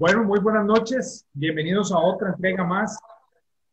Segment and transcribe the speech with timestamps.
[0.00, 1.26] Bueno, muy buenas noches.
[1.34, 2.98] Bienvenidos a otra entrega más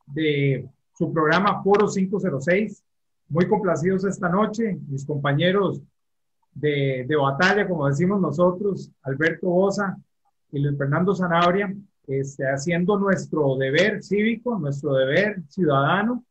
[0.08, 2.84] de su programa Foro 506.
[3.30, 5.82] Muy complacidos esta noche, mis compañeros
[6.54, 9.98] de, de batalla, como decimos nosotros, Alberto Bosa
[10.52, 11.74] y Luis Fernando Zanabria,
[12.08, 16.26] este, haciendo nuestro deber cívico, nuestro deber ciudadano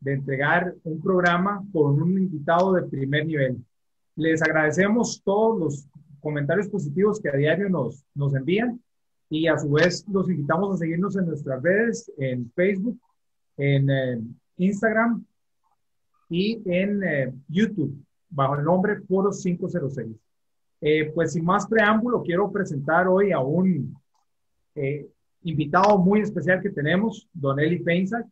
[0.00, 3.62] de entregar un programa con un invitado de primer nivel.
[4.16, 5.86] Les agradecemos todos los
[6.20, 8.80] comentarios positivos que a diario nos, nos envían
[9.32, 13.00] y a su vez los invitamos a seguirnos en nuestras redes, en Facebook,
[13.56, 14.20] en eh,
[14.58, 15.24] Instagram
[16.28, 17.96] y en eh, YouTube,
[18.28, 20.06] bajo el nombre Foro 506.
[20.82, 23.96] Eh, pues sin más preámbulo, quiero presentar hoy a un
[25.44, 28.26] invitado muy especial que tenemos, Don Eli Peinsack,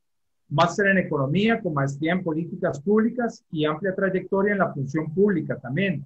[0.51, 5.57] máster en economía con maestría en políticas públicas y amplia trayectoria en la función pública
[5.57, 6.05] también.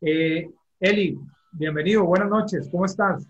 [0.00, 1.16] Eli,
[1.52, 3.24] bienvenido, buenas noches, ¿cómo estás?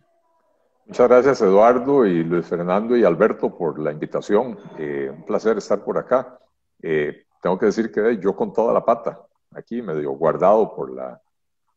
[0.87, 4.59] Muchas gracias Eduardo y Luis Fernando y Alberto por la invitación.
[4.79, 6.39] Eh, un placer estar por acá.
[6.83, 11.21] Eh, tengo que decir que yo con toda la pata, aquí medio guardado por la,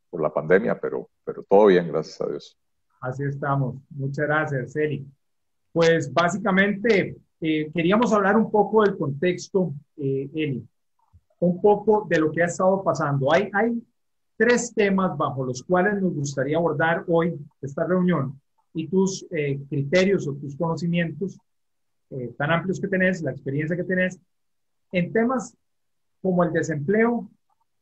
[0.10, 2.58] por la pandemia, pero, pero todo bien, gracias a Dios.
[3.00, 3.76] Así estamos.
[3.92, 5.06] Muchas gracias, Eli.
[5.72, 10.68] Pues básicamente eh, queríamos hablar un poco del contexto, Eli,
[11.40, 13.32] un poco de lo que ha estado pasando.
[13.32, 13.84] Hay, hay
[14.36, 18.42] tres temas bajo los cuales nos gustaría abordar hoy esta reunión
[18.76, 21.40] y tus eh, criterios o tus conocimientos
[22.12, 24.20] eh, tan amplios que tenés, la experiencia que tenés,
[24.92, 25.56] en temas
[26.22, 27.30] como el desempleo,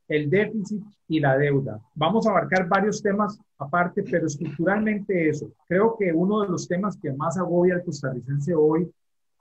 [0.08, 1.82] el déficit y la deuda.
[1.96, 5.52] Vamos a abarcar varios temas aparte, pero estructuralmente eso.
[5.68, 8.90] Creo que uno de los temas que más agobia al costarricense hoy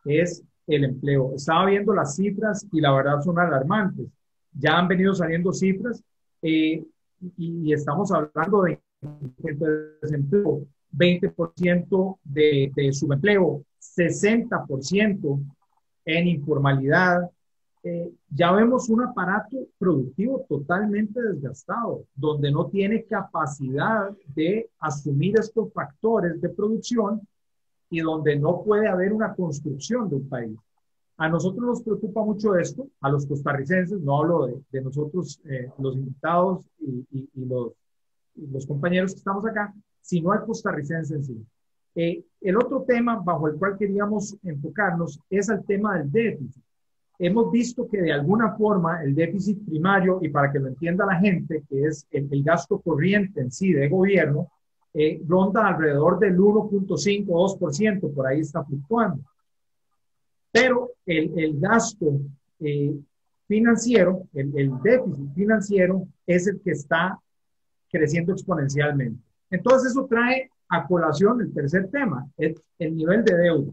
[0.06, 1.35] es el empleo.
[1.35, 4.07] Estaba viendo las cifras y la verdad son alarmantes.
[4.52, 6.02] Ya han venido saliendo cifras
[6.41, 6.83] eh,
[7.36, 8.80] y, estamos hablando de
[10.01, 15.41] desempleo 20% de, de subempleo, 60%
[16.05, 17.30] en informalidad.
[17.85, 25.73] Eh, ya vemos un aparato productivo totalmente desgastado, donde no tiene capacidad de asumir estos
[25.73, 27.20] factores de producción
[27.91, 30.59] y donde no puede haber una construcción de un país.
[31.17, 35.70] A nosotros nos preocupa mucho esto, a los costarricenses, no hablo de, de nosotros, eh,
[35.79, 37.73] los invitados y, y, y los,
[38.35, 41.46] los compañeros que estamos acá, sino al costarricense en sí.
[41.95, 46.63] Eh, el otro tema bajo el cual queríamos enfocarnos es el tema del déficit.
[47.18, 51.20] Hemos visto que de alguna forma el déficit primario, y para que lo entienda la
[51.20, 54.51] gente, que es el, gasto corriente en sí de gobierno,
[54.95, 59.23] eh, ronda alrededor del 1.5 2%, por ahí está fluctuando.
[60.51, 62.20] Pero el, el gasto
[62.58, 62.95] eh,
[63.46, 67.18] financiero, el, el déficit financiero, es el que está
[67.91, 69.23] creciendo exponencialmente.
[69.52, 73.73] Entonces eso trae a colación el tercer tema, el, el nivel de deuda.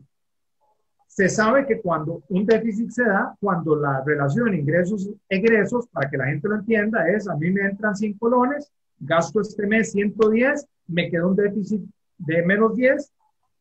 [1.07, 6.25] Se sabe que cuando un déficit se da, cuando la relación ingresos-egresos, para que la
[6.25, 11.09] gente lo entienda, es a mí me entran 100 colones, gasto este mes 110, me
[11.09, 11.81] queda un déficit
[12.17, 13.11] de menos 10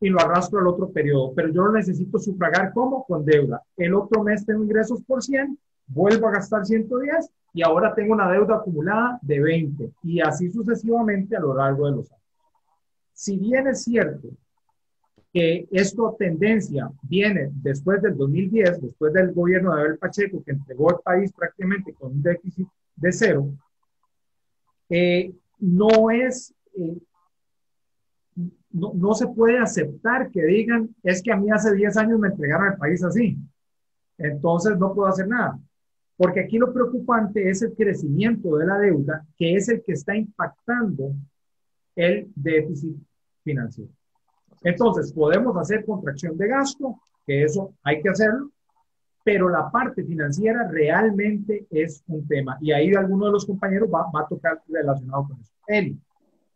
[0.00, 1.32] y lo arrastro al otro periodo.
[1.34, 3.62] Pero yo lo necesito sufragar como con deuda.
[3.76, 8.30] El otro mes tengo ingresos por 100, vuelvo a gastar 110 y ahora tengo una
[8.30, 12.24] deuda acumulada de 20 y así sucesivamente a lo largo de los años.
[13.12, 14.28] Si bien es cierto
[15.32, 20.90] que esta tendencia viene después del 2010, después del gobierno de Abel Pacheco, que entregó
[20.90, 23.50] el país prácticamente con un déficit de cero,
[24.88, 26.96] eh, no es, eh,
[28.70, 32.28] no, no, se puede aceptar que digan, es que a mí hace 10 años me
[32.28, 33.36] entregaron el país así,
[34.16, 35.58] entonces no puedo hacer nada.
[36.18, 40.16] Porque aquí lo preocupante es el crecimiento de la deuda, que es el que está
[40.16, 41.12] impactando
[41.94, 42.96] el déficit
[43.44, 43.92] financiero.
[44.62, 48.50] Entonces, podemos hacer contracción de gasto, que eso hay que hacerlo,
[49.24, 52.58] pero la parte financiera realmente es un tema.
[52.60, 55.52] Y ahí alguno de los compañeros va, va a tocar relacionado con eso.
[55.68, 55.96] Eli,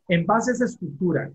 [0.08, 1.30] en base a esa estructura,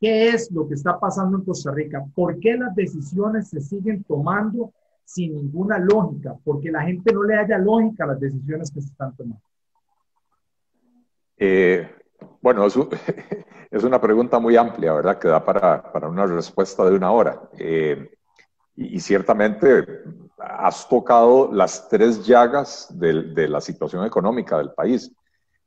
[0.00, 2.04] ¿qué es lo que está pasando en Costa Rica?
[2.12, 4.72] ¿Por qué las decisiones se siguen tomando
[5.08, 8.88] sin ninguna lógica, porque la gente no le haya lógica a las decisiones que se
[8.88, 9.40] están tomando?
[11.38, 11.90] Eh,
[12.42, 12.76] bueno, es,
[13.70, 15.18] es, una pregunta muy amplia, ¿verdad?
[15.18, 17.40] Que da para, para una respuesta de una hora.
[17.56, 18.10] Eh,
[18.76, 20.02] y, y, ciertamente
[20.36, 25.10] has tocado las tres llagas de, de la situación económica del país.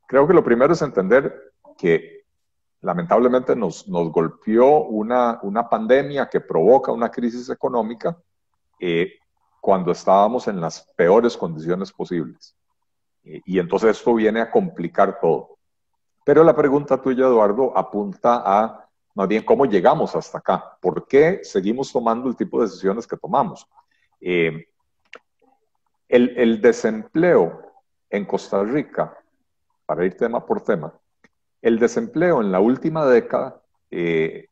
[0.06, 2.26] Creo que lo primero es entender que
[2.80, 8.16] lamentablemente nos, nos golpeó una, una pandemia que provoca una crisis económica
[8.78, 9.14] eh,
[9.62, 12.56] cuando estábamos en las peores condiciones posibles.
[13.22, 15.56] Y, entonces esto viene a complicar todo.
[16.24, 21.44] Pero la pregunta tuya, Eduardo, apunta a más bien cómo llegamos hasta acá, por qué
[21.44, 23.64] seguimos tomando el tipo de decisiones que tomamos.
[24.20, 24.66] Eh,
[26.08, 27.62] el, el, desempleo
[28.10, 29.16] en Costa Rica,
[29.86, 30.92] para ir tema por tema,
[31.60, 33.62] el desempleo en la última década
[33.92, 34.46] eh,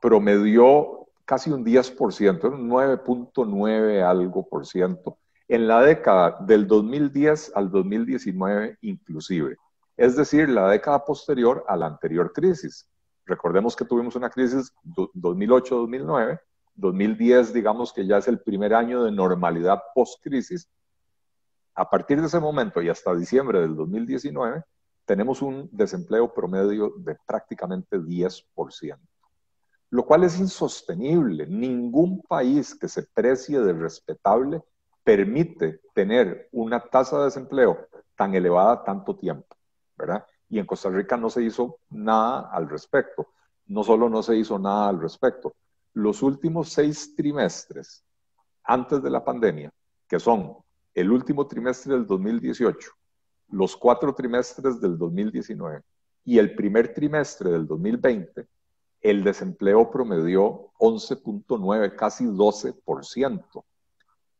[0.00, 5.18] promedió casi un 10%, un 9.9 algo por ciento,
[5.48, 9.56] en la década del 2010 al 2019 inclusive.
[9.96, 12.88] Es decir, la década posterior a la anterior crisis.
[13.26, 16.40] Recordemos que tuvimos una crisis 2008-2009,
[16.74, 20.68] 2010 digamos que ya es el primer año de normalidad post-crisis.
[21.74, 24.62] A partir de ese momento y hasta diciembre del 2019,
[25.04, 28.98] tenemos un desempleo promedio de prácticamente 10%,
[29.94, 31.46] lo cual es insostenible.
[31.46, 34.60] Ningún país que se precie de respetable
[35.04, 37.86] permite tener una tasa de desempleo
[38.16, 39.56] tan elevada tanto tiempo,
[39.96, 40.26] ¿verdad?
[40.48, 43.28] Y en Costa Rica no se hizo nada al respecto.
[43.66, 45.54] No solo no se hizo nada al respecto,
[45.92, 48.02] los últimos seis trimestres
[48.64, 49.72] antes de la pandemia,
[50.08, 50.56] que son
[50.92, 52.90] el último trimestre del 2018,
[53.50, 55.82] los cuatro trimestres del 2019
[56.24, 58.48] y el primer trimestre del 2020,
[59.04, 63.64] el desempleo promedió 11.9, casi 12%.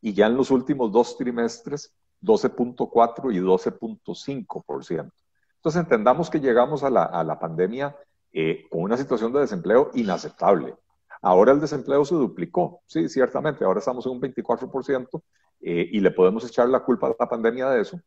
[0.00, 5.12] Y ya en los últimos dos trimestres, 12.4 y 12.5%.
[5.56, 7.94] Entonces entendamos que llegamos a la, a la pandemia
[8.32, 10.75] eh, con una situación de desempleo inaceptable.
[11.20, 15.22] Ahora el desempleo se duplicó, sí, ciertamente, ahora estamos en un 24%
[15.61, 18.00] eh, y le podemos echar la culpa a la pandemia de eso,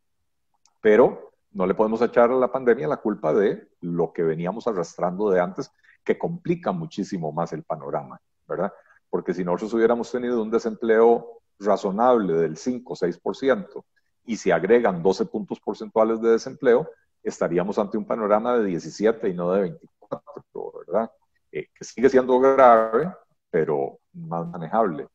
[0.82, 5.30] pero no le podemos echar a la pandemia la culpa de lo que veníamos arrastrando
[5.30, 5.72] de antes,
[6.08, 8.18] que complica muchísimo más el panorama,
[8.48, 8.72] ¿verdad?
[9.10, 13.84] Porque si nosotros hubiéramos tenido un desempleo razonable del 5 o 6%
[14.26, 16.90] y se agregan 12 puntos porcentuales de desempleo,
[17.22, 21.12] estaríamos ante un panorama de 17 y no de 24, ¿verdad?
[21.52, 23.14] Eh, que sigue siendo grave,
[23.50, 25.10] pero más manejable.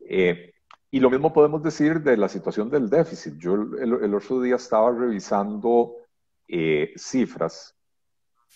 [0.00, 0.52] Eh,
[0.90, 3.36] y lo mismo podemos decir de la situación del déficit.
[3.38, 5.94] Yo el, otro día estaba revisando
[6.48, 7.76] eh, cifras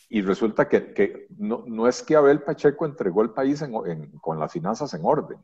[0.09, 3.63] y resulta que, no, es que Abel Pacheco entregó el país
[4.21, 5.39] con las finanzas en orden,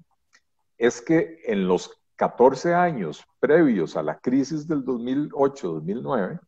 [0.78, 6.40] es que en los 14 años previos a la crisis del 2008-2009,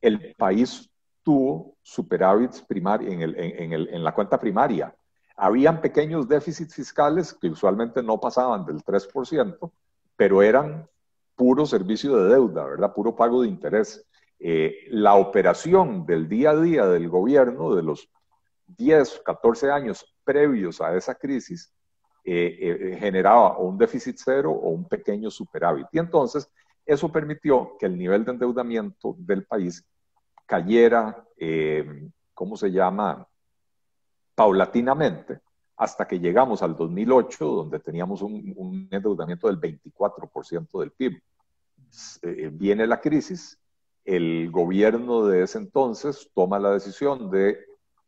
[0.00, 0.90] el país
[1.22, 4.94] tuvo superávits primarios en, en la cuenta primaria
[5.36, 9.70] habían pequeños déficits fiscales que usualmente no pasaban del 3%,
[10.16, 10.88] pero eran
[11.34, 12.92] puro servicio de deuda, ¿verdad?
[12.94, 14.06] Puro pago de interés.
[14.44, 18.10] Eh, la operación del día a día del gobierno de los
[18.66, 21.72] 10, 14 años previos a esa crisis
[22.24, 25.86] eh, eh, generaba un déficit cero o un pequeño superávit.
[25.92, 26.50] Y entonces
[26.84, 29.86] eso permitió que el nivel de endeudamiento del país
[30.44, 31.24] cayera,
[32.34, 33.26] ¿cómo se llama?
[34.34, 35.40] paulatinamente
[35.76, 41.22] hasta que llegamos al 2008, donde teníamos un, endeudamiento del 24% del PIB.
[42.52, 43.61] Viene la crisis,
[44.04, 47.58] el gobierno de ese entonces toma la decisión de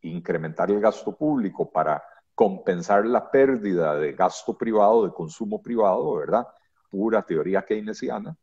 [0.01, 6.47] incrementar el gasto público para compensar la pérdida de gasto privado, de consumo privado, ¿verdad?
[6.89, 8.35] Pura teoría keynesiana.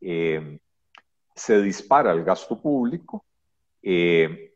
[0.00, 0.60] Eh,
[1.34, 3.24] se dispara el gasto público.
[3.82, 4.54] Eh,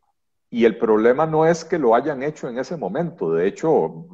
[0.48, 3.32] y el problema no es que lo hayan hecho en ese momento.
[3.32, 4.06] De hecho,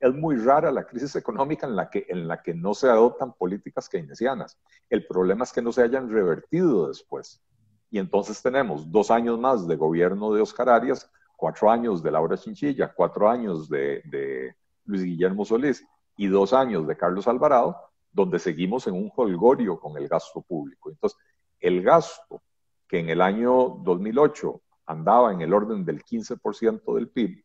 [0.00, 3.34] es muy rara la crisis económica en la, que, en la que no se adoptan
[3.34, 4.58] políticas keynesianas.
[4.88, 7.42] El problema es que no se hayan revertido después.
[7.90, 12.36] Y entonces tenemos dos años más de gobierno de Oscar Arias, cuatro años de Laura
[12.36, 17.76] Chinchilla, cuatro años de, de Luis Guillermo Solís y dos años de Carlos Alvarado,
[18.12, 20.90] donde seguimos en un holgorio con el gasto público.
[20.90, 21.18] Entonces,
[21.60, 22.42] el gasto
[22.88, 27.44] que en el año 2008 andaba en el orden del 15% del PIB,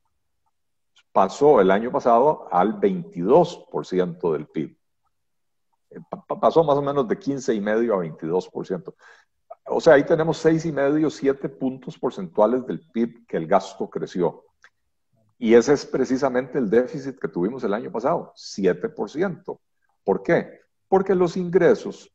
[1.11, 4.77] pasó el año pasado al 22% del PIB.
[5.89, 5.99] Eh,
[6.39, 8.93] pasó más o menos de 15 y medio a 22%.
[9.73, 13.89] O sea, ahí tenemos 6 y medio, 7 puntos porcentuales del PIB que el gasto
[13.89, 14.43] creció.
[15.39, 19.59] Y ese es precisamente el déficit que tuvimos el año pasado, 7%.
[20.03, 20.59] ¿Por qué?
[20.89, 22.13] Porque los ingresos,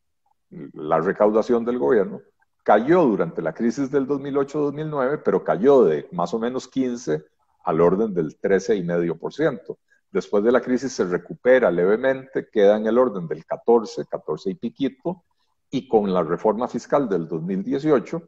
[0.51, 2.21] la recaudación del gobierno,
[2.63, 7.25] cayó durante la crisis del 2008-2009, pero cayó de más o menos 15
[7.65, 9.79] al orden del 13,5%.
[10.11, 14.55] Después de la crisis se recupera levemente, queda en el orden del 14, 14 y
[14.57, 15.25] piquito,
[15.71, 18.23] y con la reforma fiscal del 2018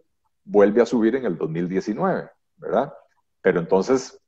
[0.45, 2.93] vuelve a subir en el 2019, ¿verdad?
[3.41, 4.21] Pero entonces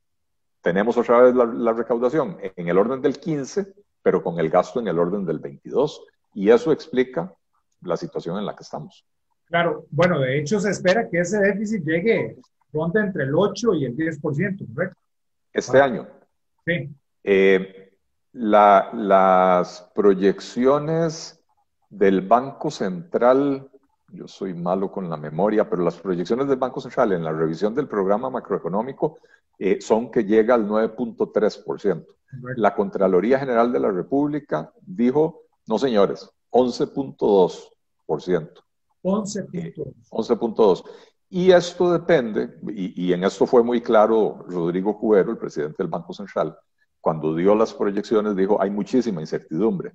[0.61, 4.81] tenemos otra vez la, la recaudación en el orden del 15, pero con el gasto
[4.81, 7.35] en el orden del 22, y eso explica
[7.83, 9.05] la situación en la que estamos.
[9.47, 12.37] Claro, bueno, de hecho se espera que ese déficit llegue
[12.73, 15.00] ronda entre el 8 y el 10%, ¿correcto?
[15.52, 16.07] este año.
[16.64, 16.88] Sí.
[17.25, 17.93] Eh,
[18.33, 21.39] las proyecciones
[21.90, 23.68] del Banco Central,
[24.12, 27.75] yo soy malo con la memoria, pero las proyecciones del Banco Central en la revisión
[27.75, 29.18] del programa macroeconómico
[29.59, 32.06] eh, son que llega al 9.3%.
[32.56, 37.70] La Contraloría General de la República dijo, no señores, 11.2%.
[39.02, 39.94] 11.2.
[40.11, 40.85] 11.2.
[41.28, 45.87] Y esto depende, y, y, en esto fue muy claro Rodrigo Cubero, el presidente del
[45.87, 46.56] Banco Central,
[47.00, 49.92] cuando dio las proyecciones, dijo, hay muchísima incertidumbre.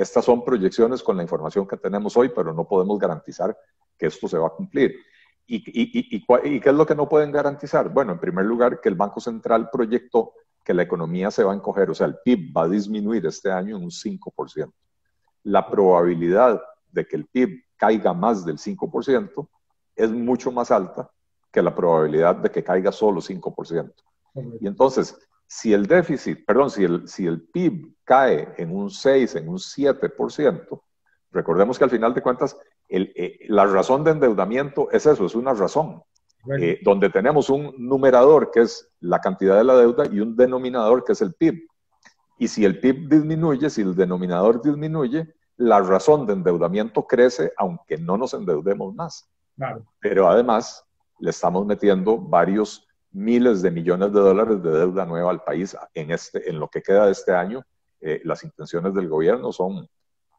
[0.00, 3.56] Estas son proyecciones con la información que tenemos hoy, pero no podemos garantizar
[3.98, 4.96] que esto se va a cumplir.
[5.46, 7.92] ¿Y, y, y, qué es lo que no pueden garantizar?
[7.92, 10.32] Bueno, en primer lugar, que el Banco Central proyectó
[10.64, 13.50] que la economía se va a encoger, o sea, el PIB va a disminuir este
[13.50, 14.72] año en un 5%.
[15.42, 19.48] La probabilidad de que el PIB caiga más del 5%
[19.96, 21.10] es mucho más alta
[21.50, 23.92] que la probabilidad de que caiga solo 5%.
[24.60, 25.18] Y entonces,
[25.52, 29.58] si el déficit, perdón, si el, si el PIB cae en un 6, en un
[29.58, 30.82] 7%,
[31.32, 32.56] recordemos que al final de cuentas,
[32.88, 36.04] el, eh, la razón de endeudamiento es eso, es una razón,
[36.60, 41.02] eh, donde tenemos un numerador que es la cantidad de la deuda y un denominador
[41.02, 41.66] que es el PIB.
[42.38, 47.98] Y si el PIB disminuye, si el denominador disminuye, la razón de endeudamiento crece, aunque
[47.98, 49.28] no nos endeudemos más.
[49.98, 50.86] Pero además,
[51.18, 56.10] le estamos metiendo varios miles de millones de dólares de deuda nueva al país en,
[56.10, 57.62] este, en lo que queda de este año.
[58.00, 59.86] Eh, las intenciones del gobierno son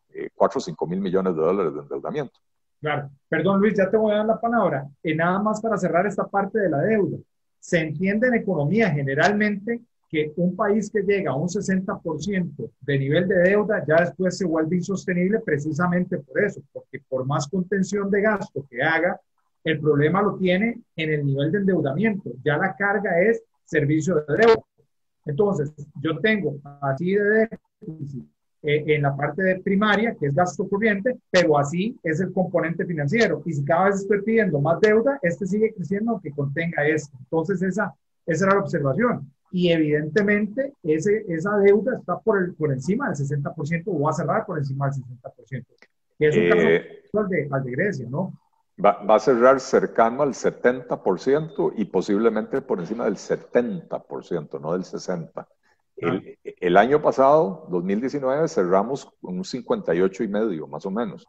[0.09, 2.39] eh, 4 o 5 mil millones de dólares de endeudamiento.
[2.79, 3.09] Claro.
[3.29, 4.87] Perdón, Luis, ya te voy a dar la palabra.
[5.03, 7.17] Y nada más para cerrar esta parte de la deuda.
[7.59, 13.27] Se entiende en economía generalmente que un país que llega a un 60% de nivel
[13.29, 18.21] de deuda ya después se vuelve insostenible precisamente por eso, porque por más contención de
[18.21, 19.19] gasto que haga,
[19.63, 22.31] el problema lo tiene en el nivel de endeudamiento.
[22.43, 24.63] Ya la carga es servicio de deuda.
[25.25, 27.49] Entonces, yo tengo así de
[27.81, 28.25] déficit
[28.63, 32.85] eh, en la parte de primaria, que es gasto corriente, pero así es el componente
[32.85, 33.41] financiero.
[33.45, 37.15] Y si cada vez estoy pidiendo más deuda, este sigue creciendo aunque contenga esto.
[37.19, 37.93] Entonces, esa,
[38.25, 39.31] esa era la observación.
[39.51, 44.13] Y evidentemente, ese, esa deuda está por, el, por encima del 60% o va a
[44.13, 45.65] cerrar por encima del 60%.
[46.17, 48.33] Que es un caso al de, al de Grecia, ¿no?
[48.83, 55.47] Va, a cerrar cercano al 70% y posiblemente por encima del 70%, no del 60%.
[55.97, 61.27] El, el, año pasado, 2019, cerramos con un 58,5, más o menos.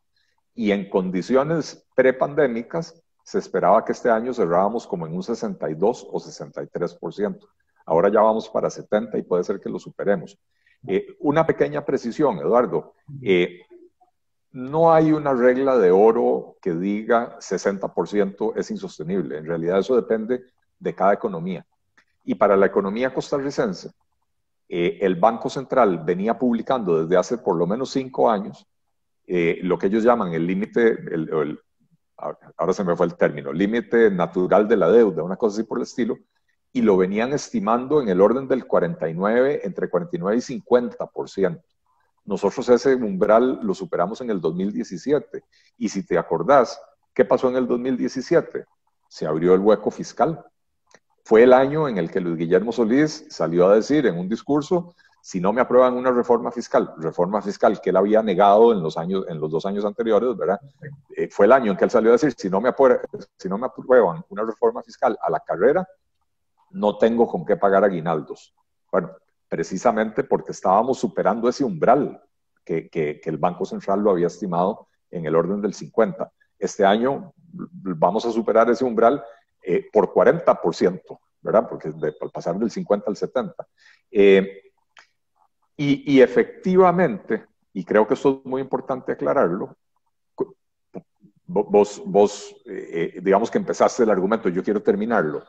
[0.54, 6.18] Y en condiciones prepandémicas, se esperaba que este año cerrábamos como en un 62 o
[6.18, 7.38] 63%.
[7.86, 10.38] Ahora ya vamos para 70 y puede ser que lo superemos.
[10.86, 12.94] Eh, una pequeña precisión, Eduardo.
[13.22, 13.60] Eh,
[14.52, 19.38] no hay una regla de oro que diga 60% es insostenible.
[19.38, 20.44] En realidad eso depende
[20.78, 21.66] de cada economía.
[22.24, 23.90] Y para la economía costarricense,
[24.68, 28.66] eh, el Banco Central venía publicando desde hace por lo menos cinco años
[29.26, 30.98] eh, lo que ellos llaman el límite,
[32.56, 35.78] ahora se me fue el término, límite natural de la deuda, una cosa así por
[35.78, 36.18] el estilo,
[36.72, 41.62] y lo venían estimando en el orden del 49, entre 49 y 50%.
[42.24, 45.44] Nosotros ese umbral lo superamos en el 2017.
[45.78, 46.80] Y si te acordás,
[47.12, 48.64] ¿qué pasó en el 2017?
[49.08, 50.44] Se abrió el hueco fiscal.
[51.24, 54.94] Fue el año en el que Luis Guillermo Solís salió a decir en un discurso,
[55.20, 58.96] si no me aprueban una reforma fiscal, reforma fiscal que él había negado en los,
[58.96, 60.60] años, en los dos años anteriores, ¿verdad?
[61.16, 63.00] Eh, fue el año en que él salió a decir, si no, me aprueban,
[63.38, 65.86] si no me aprueban una reforma fiscal a la carrera,
[66.70, 68.52] no tengo con qué pagar aguinaldos.
[68.90, 69.12] Bueno,
[69.52, 72.22] precisamente porque estábamos superando ese umbral
[72.64, 76.32] que, que, el Banco Central lo había estimado en el orden del 50.
[76.58, 79.22] Este año vamos a superar ese umbral
[79.62, 81.68] eh, por 40%, ¿verdad?
[81.68, 83.68] Porque de, al pasar del 50 al 70.
[84.10, 84.72] Eh,
[85.76, 87.44] y, y, efectivamente,
[87.74, 89.76] y creo que esto es muy importante aclararlo,
[91.44, 95.44] vos, vos eh, digamos que empezaste el argumento, yo quiero terminarlo.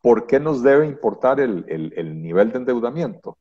[0.00, 3.36] ¿Por qué nos debe importar el, el, nivel de endeudamiento?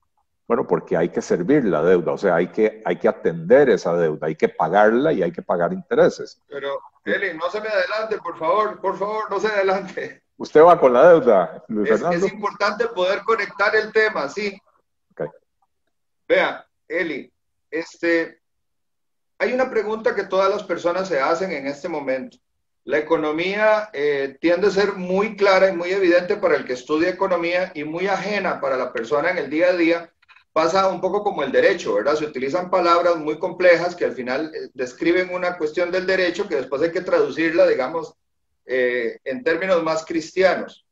[0.47, 3.95] Bueno, porque hay que servir la deuda, o sea, hay que, hay que atender esa
[3.95, 6.41] deuda, hay que pagarla y hay que pagar intereses.
[6.47, 10.23] Pero, Eli, no se me adelante, por favor, por favor, no se adelante.
[10.37, 12.25] Usted va con la deuda, Luis es, Fernando.
[12.25, 14.57] Es importante poder conectar el tema, sí.
[15.11, 15.27] Okay.
[16.27, 17.31] Vea, Eli,
[17.69, 18.39] este,
[19.37, 22.37] hay una pregunta que todas las personas se hacen en este momento
[22.87, 27.09] la economía eh, tiende a ser muy clara y muy evidente para el que estudia
[27.09, 30.13] economía y muy ajena para la persona en el día a día.
[30.53, 32.15] Pasa un poco como el derecho, ¿verdad?
[32.15, 36.55] Se utilizan palabras muy complejas que al final eh, describen una cuestión del derecho que
[36.55, 38.13] después hay que traducirla, digamos,
[38.65, 40.85] eh, en términos más cristianos.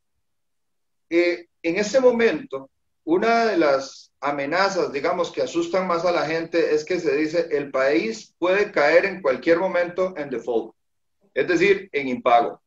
[1.10, 2.70] en este momento,
[3.06, 7.48] una de las amenazas, digamos, que asustan más a la gente es que se dice
[7.52, 10.76] el país puede caer en cualquier momento en default,
[11.36, 12.60] es decir, en impago.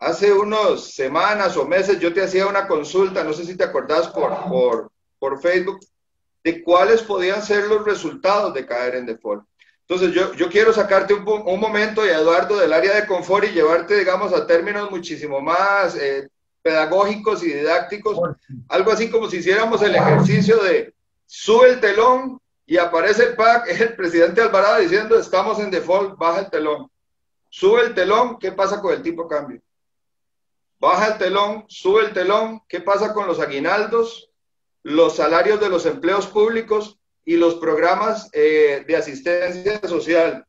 [0.00, 4.08] Hace unas semanas o meses yo te hacía una consulta, no sé si te acordás
[4.08, 5.78] por, por, por Facebook,
[6.42, 9.44] de cuáles podían ser los resultados de caer en default.
[9.82, 13.52] Entonces yo, yo quiero sacarte un, un momento, y Eduardo, del área de confort y
[13.52, 16.28] llevarte, digamos, a términos muchísimo más eh,
[16.62, 18.18] pedagógicos y didácticos,
[18.68, 20.94] algo así como si hiciéramos el ejercicio de
[21.26, 26.40] sube el telón y aparece el PAC, el presidente Alvarado diciendo estamos en default, baja
[26.40, 26.90] el telón.
[27.50, 29.60] Sube el telón, ¿qué pasa con el tipo cambio?
[30.78, 34.30] Baja el telón, sube el telón, ¿qué pasa con los aguinaldos,
[34.84, 40.46] los salarios de los empleos públicos y los programas eh, de asistencia social?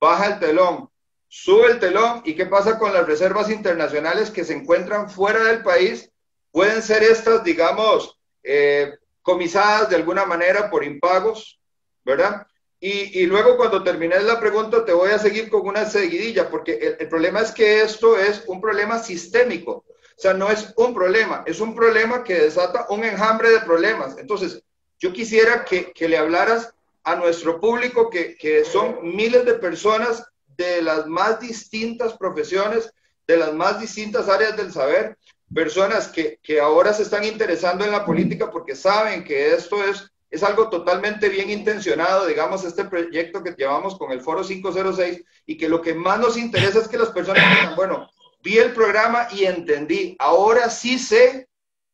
[0.00, 0.90] Baja el telón,
[1.28, 5.62] sube el telón y qué pasa con las reservas internacionales que se encuentran fuera del
[5.62, 6.10] país.
[6.50, 11.60] Pueden ser estas, digamos, eh, comisadas de alguna manera por impagos,
[12.04, 12.46] ¿verdad?
[12.84, 17.08] Y, luego cuando termines la pregunta te voy a seguir con una seguidilla, porque el,
[17.08, 19.84] problema es que esto es un problema sistémico.
[19.86, 24.18] O sea, no es un problema, es un problema que desata un enjambre de problemas.
[24.18, 24.64] Entonces,
[24.98, 26.74] yo quisiera que, que le hablaras
[27.04, 30.24] a nuestro público, que, que son miles de personas
[30.56, 32.92] de las más distintas profesiones,
[33.28, 35.16] de las más distintas áreas del saber,
[35.54, 40.11] personas que, que, ahora se están interesando en la política porque saben que esto es,
[40.32, 45.58] es algo totalmente bien intencionado, digamos, este proyecto que llevamos con el Foro 506 y
[45.58, 48.10] que lo que más nos interesa es que las personas digan, bueno,
[48.42, 51.48] vi el programa y entendí, ahora sí sé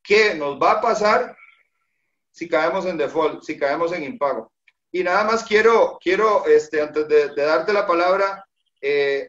[0.04, 1.36] qué nos va a pasar
[2.30, 4.52] si caemos en default, si caemos en impago.
[4.92, 8.46] Y nada más quiero, quiero este, antes de, darte la palabra,
[8.80, 9.28] eh,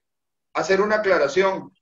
[0.54, 1.74] hacer una aclaración.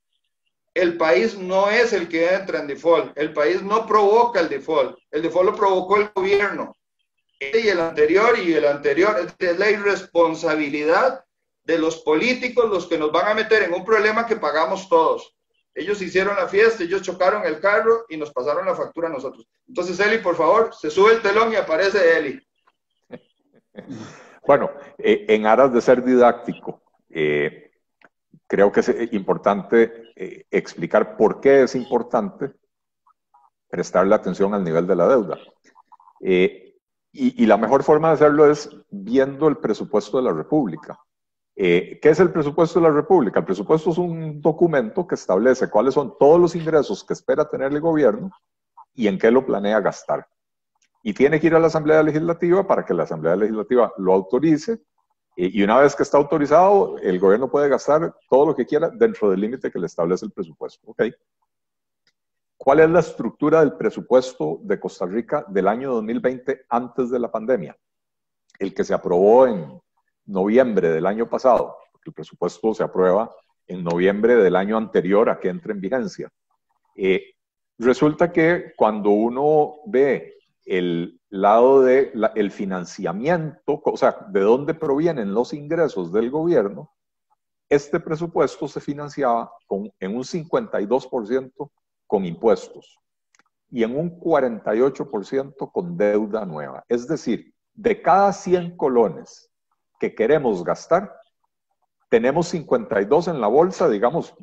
[0.72, 3.16] El país no es el que entra en default.
[3.18, 4.98] El país no provoca el default.
[5.10, 6.74] El default lo provocó el gobierno.
[7.40, 9.16] Y el anterior y el anterior.
[9.38, 11.24] Es la irresponsabilidad
[11.64, 15.36] de los políticos los que nos van a meter en un problema que pagamos todos.
[15.74, 19.46] Ellos hicieron la fiesta, ellos chocaron el carro y nos pasaron la factura a nosotros.
[19.68, 22.40] Entonces, Eli, por favor, se sube el telón y aparece Eli.
[24.46, 27.68] Bueno, eh, en aras de ser didáctico, eh,
[28.48, 32.52] creo que es eh, importante eh, explicar por qué es importante
[33.68, 35.38] prestarle atención al nivel de la deuda.
[37.12, 40.98] Y, la mejor forma de hacerlo es viendo el presupuesto de la República.
[41.54, 43.40] ¿Qué es el presupuesto de la República?
[43.40, 47.72] El presupuesto es un documento que establece cuáles son todos los ingresos que espera tener
[47.72, 48.30] el gobierno
[48.94, 50.28] y en qué lo planea gastar.
[51.02, 54.80] Y tiene que ir a la Asamblea Legislativa para que la Asamblea Legislativa lo autorice
[55.40, 59.30] y una vez que está autorizado, el gobierno puede gastar todo lo que quiera dentro
[59.30, 60.90] del límite que le establece el presupuesto.
[60.90, 61.14] ¿okay?
[62.58, 67.30] ¿Cuál es la estructura del presupuesto de Costa Rica del año 2020 antes de la
[67.30, 67.78] pandemia?
[68.58, 69.80] El que se aprobó en
[70.26, 73.30] noviembre del año pasado, porque el presupuesto se aprueba
[73.68, 76.30] en noviembre del año anterior a que entre en vigencia.
[76.96, 77.34] Eh,
[77.78, 80.34] resulta que cuando uno ve
[80.66, 86.90] el lado del el financiamiento, o sea, de dónde provienen los ingresos del gobierno,
[87.68, 91.70] este presupuesto se financiaba con, en un 52%
[92.08, 92.98] con impuestos
[93.70, 96.84] y en un 48% con deuda nueva.
[96.88, 99.52] Es decir, de cada 100 colones
[100.00, 101.14] que queremos gastar,
[102.08, 104.34] tenemos 52 en la bolsa, digamos,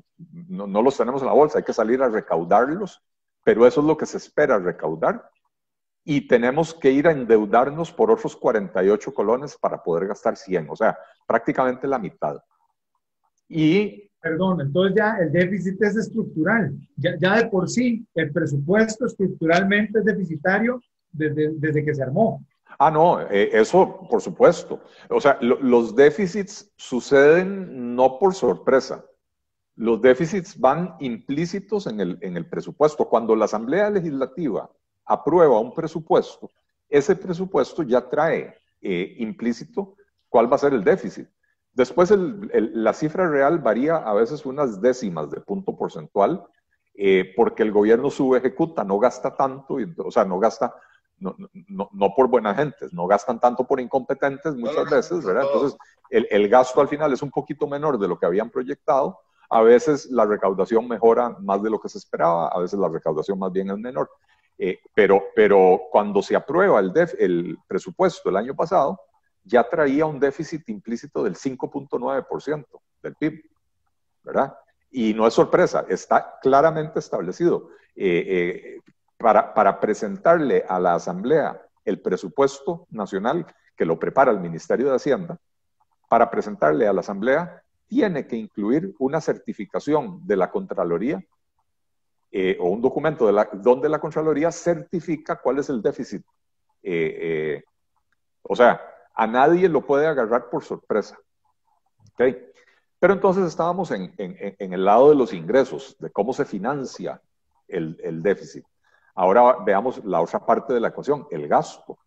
[0.48, 3.04] no, no los tenemos en la bolsa, hay que salir a recaudarlos,
[3.44, 5.30] pero eso es lo que se espera recaudar
[6.04, 10.76] y tenemos que ir a endeudarnos por otros 48 colones para poder gastar 100, o
[10.76, 10.98] sea,
[11.28, 12.38] prácticamente la mitad.
[13.50, 14.04] Y...
[14.26, 16.74] Perdón, entonces ya el déficit es estructural.
[16.98, 22.44] Ya, de por sí el presupuesto estructuralmente es deficitario desde, desde que se armó.
[22.80, 24.82] Ah, no, eh, eso por supuesto.
[25.12, 29.06] O sea, los déficits suceden no por sorpresa.
[29.76, 33.08] Los déficits van implícitos en el, en el presupuesto.
[33.08, 34.68] Cuando la Asamblea Legislativa
[35.06, 36.50] aprueba un presupuesto,
[36.90, 39.96] ese presupuesto ya trae eh, implícito
[40.30, 41.28] cuál va a ser el déficit.
[41.76, 46.46] Después la cifra real varía a veces unas décimas de punto porcentual,
[46.94, 50.74] eh, porque el gobierno subejecuta, no gasta tanto, o sea, no gasta,
[51.20, 51.36] no,
[52.16, 55.44] por buena gente, no gastan tanto por incompetentes muchas veces, ¿verdad?
[55.52, 55.78] Entonces,
[56.10, 59.20] el, el gasto al final es un poquito menor de lo que habían proyectado.
[59.50, 63.38] A veces la recaudación mejora más de lo que se esperaba, a veces la recaudación
[63.38, 64.10] más bien es menor.
[64.58, 68.98] Eh, pero, pero cuando se aprueba el, el presupuesto el año pasado,
[69.46, 72.66] ya traía un déficit implícito del 5.9%
[73.02, 73.44] del PIB,
[74.24, 74.58] ¿verdad?
[74.92, 77.70] Y no es sorpresa, está claramente establecido.
[77.96, 78.82] Eh, eh,
[79.18, 83.46] para, presentarle a la Asamblea el presupuesto nacional
[83.78, 85.38] que lo prepara el Ministerio de Hacienda,
[86.10, 91.24] para presentarle a la Asamblea, tiene que incluir una certificación de la Contraloría
[92.32, 96.24] eh, o un documento de donde la Contraloría certifica cuál es el déficit.
[98.48, 98.82] O sea,
[99.16, 101.18] a nadie lo puede agarrar por sorpresa.
[102.18, 107.22] Pero entonces estábamos en, el lado de los ingresos, de cómo se financia
[107.68, 108.66] el, el déficit.
[109.16, 111.98] Ahora veamos la otra parte de la ecuación, el gasto.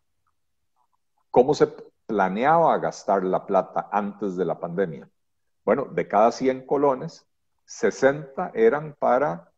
[1.30, 1.68] ¿Cómo se
[2.06, 5.08] planeaba gastar la plata antes de la pandemia?
[5.64, 7.26] Bueno, de cada 100 colones,
[7.64, 9.50] 60 eran para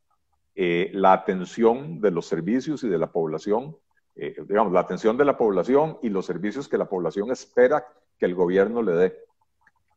[0.55, 3.77] eh, la atención de los servicios y de la población,
[4.23, 7.87] eh, digamos, la atención de la población y los servicios que la población espera
[8.19, 9.19] que el gobierno le dé.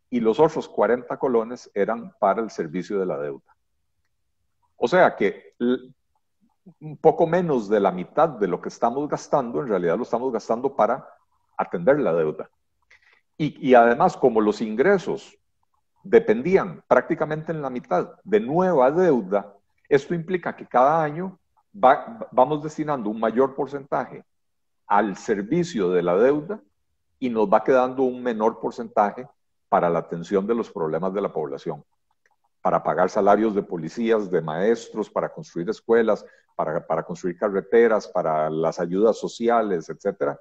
[0.10, 3.54] Y los otros 40 colones eran para el servicio de la deuda.
[4.78, 9.68] O sea que un poco menos de la mitad de lo que estamos gastando, en
[9.68, 11.06] realidad lo estamos gastando para
[11.58, 12.50] atender la deuda.
[13.38, 15.38] Y, y, además, como los ingresos
[16.02, 19.54] dependían prácticamente en la mitad de nueva deuda,
[19.90, 21.40] esto implica que cada año
[21.74, 24.24] vamos destinando un mayor porcentaje
[24.88, 26.62] al servicio de la deuda
[27.20, 29.28] y nos va quedando un menor porcentaje
[29.70, 31.84] para la atención de los problemas de la población,
[32.62, 36.24] para pagar salarios de policías, de maestros, para construir escuelas,
[36.56, 40.40] para, para construir carreteras, para las ayudas sociales, etcétera.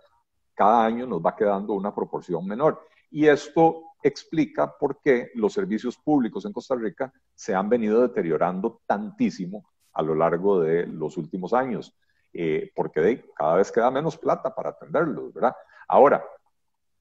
[0.54, 2.86] Cada año nos va quedando una proporción menor.
[3.10, 8.82] Y esto explica por qué los servicios públicos en Costa Rica se han venido deteriorando
[8.86, 11.94] tantísimo a lo largo de los últimos años,
[12.32, 15.54] eh, porque cada vez queda menos plata para atenderlos, ¿verdad?
[15.88, 16.24] Ahora,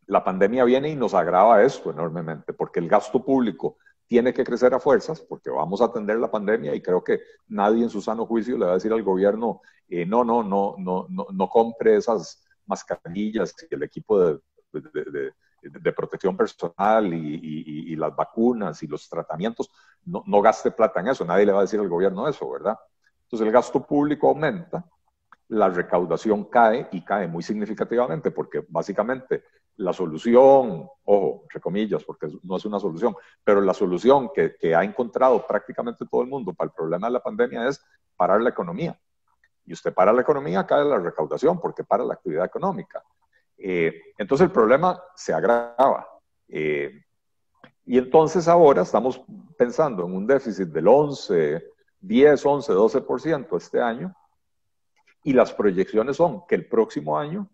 [0.08, 3.78] la pandemia viene y nos agrava esto enormemente, porque el gasto público
[4.08, 7.84] tiene que crecer a fuerzas, porque vamos a atender la pandemia y creo que nadie
[7.84, 11.06] en su sano juicio le va a decir al gobierno, eh, no, no, no, no,
[11.10, 14.40] no, no compre esas mascarillas y el equipo de
[14.72, 15.34] de
[15.96, 19.70] protección personal y, las vacunas y los tratamientos,
[20.06, 22.78] no, no, gaste plata en eso, nadie le va a decir al gobierno eso, ¿verdad?
[23.24, 24.84] Entonces el gasto público aumenta,
[25.50, 29.44] la recaudación cae y cae muy significativamente porque básicamente
[29.78, 34.84] la solución, ojo, entre comillas, porque no es una solución, pero la solución que ha
[34.84, 37.84] encontrado prácticamente todo el mundo para el problema de la pandemia es
[38.16, 39.00] parar la economía.
[39.66, 43.04] Y usted para la economía, cae la recaudación porque para la actividad económica.
[43.64, 46.08] Eh, entonces el problema se agrava.
[46.48, 47.04] Eh,
[47.86, 49.22] y entonces ahora estamos
[49.58, 51.64] pensando en un déficit del 11,
[52.00, 54.16] 10, 11, 12% este año.
[55.24, 57.48] Y las proyecciones son que el próximo año,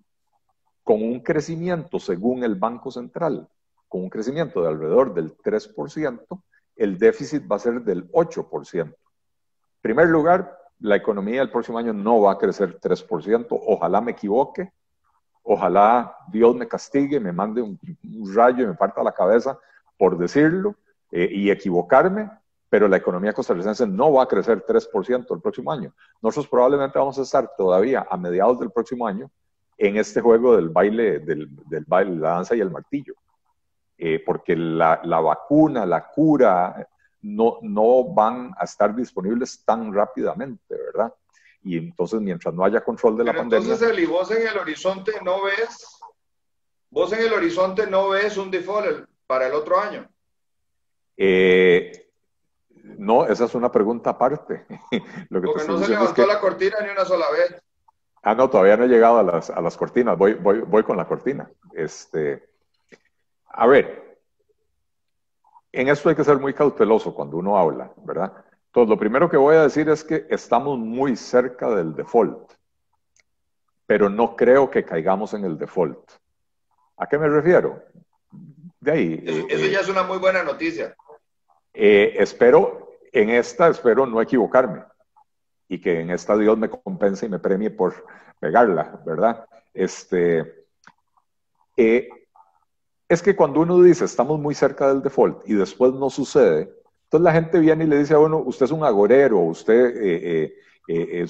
[0.84, 3.50] con un crecimiento según el Banco Central,
[3.90, 6.44] con un crecimiento de alrededor del 3%,
[6.78, 8.84] el déficit va a ser del 8%.
[8.84, 8.96] En
[9.82, 14.72] primer lugar, la economía el próximo año no va a crecer 3%, ojalá me equivoque,
[15.50, 17.80] Ojalá Dios me castigue, me mande un,
[18.36, 19.58] rayo y me parta la cabeza
[19.98, 20.76] por decirlo
[21.10, 22.30] eh, y equivocarme,
[22.70, 25.94] pero la economía costarricense no va a crecer 3% el próximo año.
[26.22, 29.32] Nosotros probablemente vamos a estar todavía a mediados del próximo año
[29.78, 31.50] en este juego del baile, del,
[31.88, 33.14] baile, la danza y el martillo,
[33.98, 36.86] eh, porque la, la, vacuna, la cura,
[37.22, 41.14] no, no van a estar disponibles tan rápidamente, ¿verdad?
[41.68, 43.74] Y entonces mientras no haya control de la pandemia...
[43.74, 46.00] Entonces, Eli, vos en el horizonte no ves,
[46.90, 50.10] vos en el horizonte no ves un default para el otro año.
[51.18, 52.10] Eh,
[52.98, 54.66] no, esa es una pregunta aparte.
[55.30, 57.62] Lo que Porque no se levantó la cortina ni una sola vez.
[58.24, 60.96] Ah, no, todavía no he llegado a las, a las cortinas, voy, voy, voy con
[60.96, 61.52] la cortina.
[61.74, 62.50] Este,
[63.50, 64.20] a ver,
[65.74, 68.34] en esto hay que ser muy cauteloso cuando uno habla, ¿verdad?
[68.78, 72.52] Entonces, lo primero que voy a decir es que estamos muy cerca del default,
[73.88, 75.98] pero no creo que caigamos en el default.
[76.98, 77.82] ¿A qué me refiero?
[78.80, 79.24] De ahí.
[79.26, 80.96] Eso, eh, ya es una muy buena noticia.
[81.74, 84.84] Eh, espero, en esta, espero no equivocarme
[85.68, 88.06] y que en esta Dios me compense y me premie por
[88.40, 89.44] pegarla, ¿verdad?
[89.74, 90.68] Este,
[91.78, 92.10] eh,
[93.10, 96.78] es que cuando uno dice estamos muy cerca del default y después no sucede,
[97.08, 100.54] entonces la gente viene y le dice a uno, usted es un agorero, usted eh,
[100.90, 101.26] eh, eh,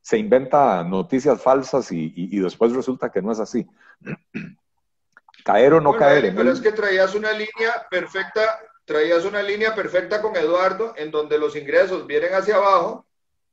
[0.00, 3.66] se inventa noticias falsas y, después resulta que no es así.
[5.44, 6.32] caer o no caer.
[6.32, 11.40] pero es que traías una línea perfecta, traías una línea perfecta con Eduardo, en donde
[11.40, 13.04] los ingresos vienen hacia abajo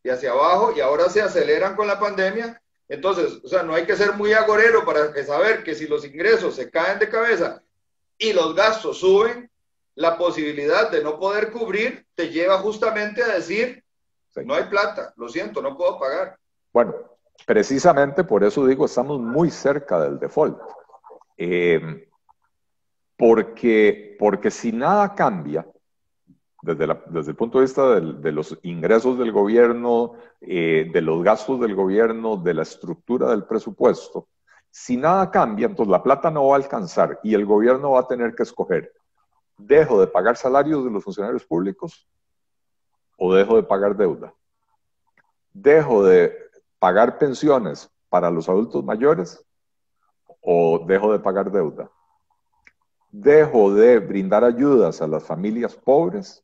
[0.04, 2.62] y hacia abajo y ahora se aceleran con la pandemia.
[2.88, 6.56] Entonces, o sea, no hay que ser muy agorero para saber que si los ingresos
[6.56, 7.64] se caen de cabeza
[8.20, 9.50] y los gastos suben,
[9.96, 13.84] la posibilidad de no poder cubrir te lleva justamente a decir,
[14.44, 16.38] no hay plata, lo siento, no puedo pagar.
[16.72, 16.96] Bueno,
[17.46, 20.58] precisamente por eso digo, estamos muy cerca del default.
[21.38, 22.08] Eh,
[23.18, 25.66] porque, porque si nada cambia,
[26.62, 31.60] desde, desde el punto de vista de, los ingresos del gobierno, eh, de los gastos
[31.60, 34.30] del gobierno, de la estructura del presupuesto,
[34.72, 38.08] si nada cambia, entonces la plata no va a alcanzar y el gobierno va a
[38.08, 38.92] tener que escoger,
[39.58, 42.08] ¿dejo de pagar salarios de los funcionarios públicos
[43.18, 44.34] o dejo de pagar deuda?
[45.54, 46.36] ¿Dejo de
[46.80, 49.46] pagar pensiones para los adultos mayores
[50.42, 51.90] o dejo de pagar deuda?
[53.12, 56.44] ¿Dejo de brindar ayudas a las familias pobres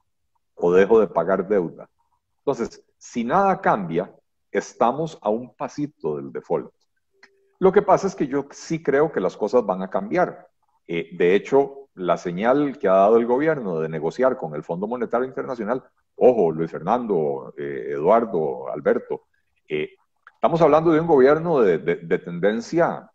[0.56, 1.90] o dejo de pagar deuda?
[2.40, 4.14] Entonces, si nada cambia,
[4.52, 6.72] estamos a un pasito del default.
[7.60, 10.48] Lo que pasa es que yo sí creo que las cosas van a cambiar.
[10.88, 14.88] Eh, de hecho, la señal que ha dado el gobierno de negociar con el Fondo
[14.88, 15.84] Monetario Internacional,
[16.16, 19.28] ojo, Luis Fernando, eh, Eduardo, Alberto,
[19.68, 19.90] eh,
[20.34, 23.12] estamos hablando de un gobierno de, de tendencia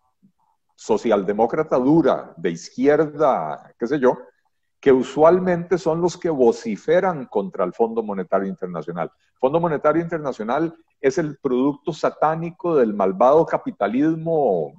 [0.77, 4.19] socialdemócrata dura, de izquierda, qué sé yo,
[4.81, 9.11] que usualmente son los que vociferan contra el Fondo Monetario Internacional.
[9.17, 14.75] El Fondo Monetario Internacional es el producto satánico del malvado capitalismo.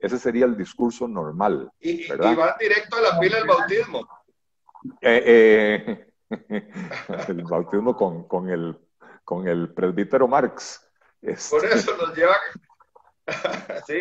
[0.00, 1.70] Ese sería el discurso normal.
[1.78, 4.08] Y, va directo a la pila del bautismo.
[5.00, 6.30] Eh, eh,
[7.28, 8.78] el bautismo con, el,
[9.24, 10.86] con el presbítero Marx.
[11.20, 11.76] Por este.
[11.76, 12.34] eso nos lleva
[13.86, 13.94] sí,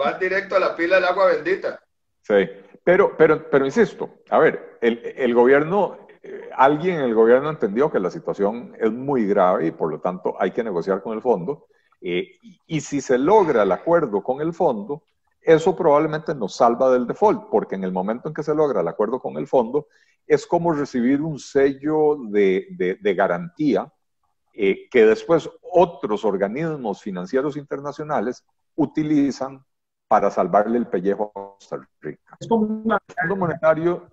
[0.00, 1.80] va, directo a la pila del agua bendita.
[2.22, 2.48] Sí,
[2.82, 8.00] pero, pero, pero insisto, a ver, el, gobierno, eh, alguien en el gobierno entendió que
[8.00, 11.66] la situación es muy grave y por lo tanto hay que negociar con el fondo.
[12.00, 12.32] Eh,
[12.66, 15.02] y, si se logra el acuerdo con el fondo,
[15.46, 18.88] eso probablemente nos salva del default, porque en el momento en que se logra el
[18.88, 19.86] acuerdo con el fondo,
[20.26, 22.66] es como recibir un sello de,
[23.00, 23.90] de, garantía
[24.52, 29.64] eh, que después otros organismos financieros internacionales utilizan
[30.08, 32.36] para salvarle el pellejo a Costa Rica.
[32.40, 34.10] Es como un Fondo monetario,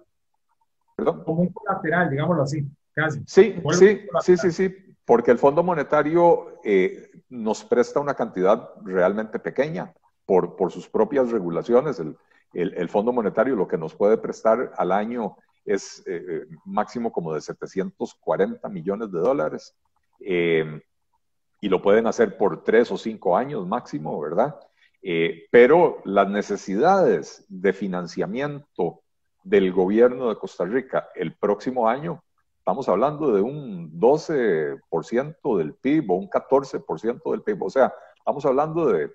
[0.96, 1.24] perdón.
[1.24, 3.24] Como un colateral, digámoslo así, casi.
[3.26, 9.40] Sí, sí, sí, sí, sí, porque el Fondo Monetario eh, nos presta una cantidad realmente
[9.40, 9.92] pequeña
[10.26, 12.00] por, por sus propias regulaciones.
[12.00, 12.18] El,
[12.54, 17.34] el, Fondo Monetario lo que nos puede prestar al año es eh, eh, máximo como
[17.34, 19.76] de 740 millones de dólares
[21.64, 24.54] y lo pueden hacer por tres o cinco años máximo, ¿verdad?
[25.02, 29.02] Eh, pero las necesidades de financiamiento
[29.44, 32.22] del gobierno de Costa Rica el próximo año,
[32.58, 38.46] estamos hablando de un 12% del PIB o un 14% del PIB, o sea, estamos
[38.46, 39.12] hablando de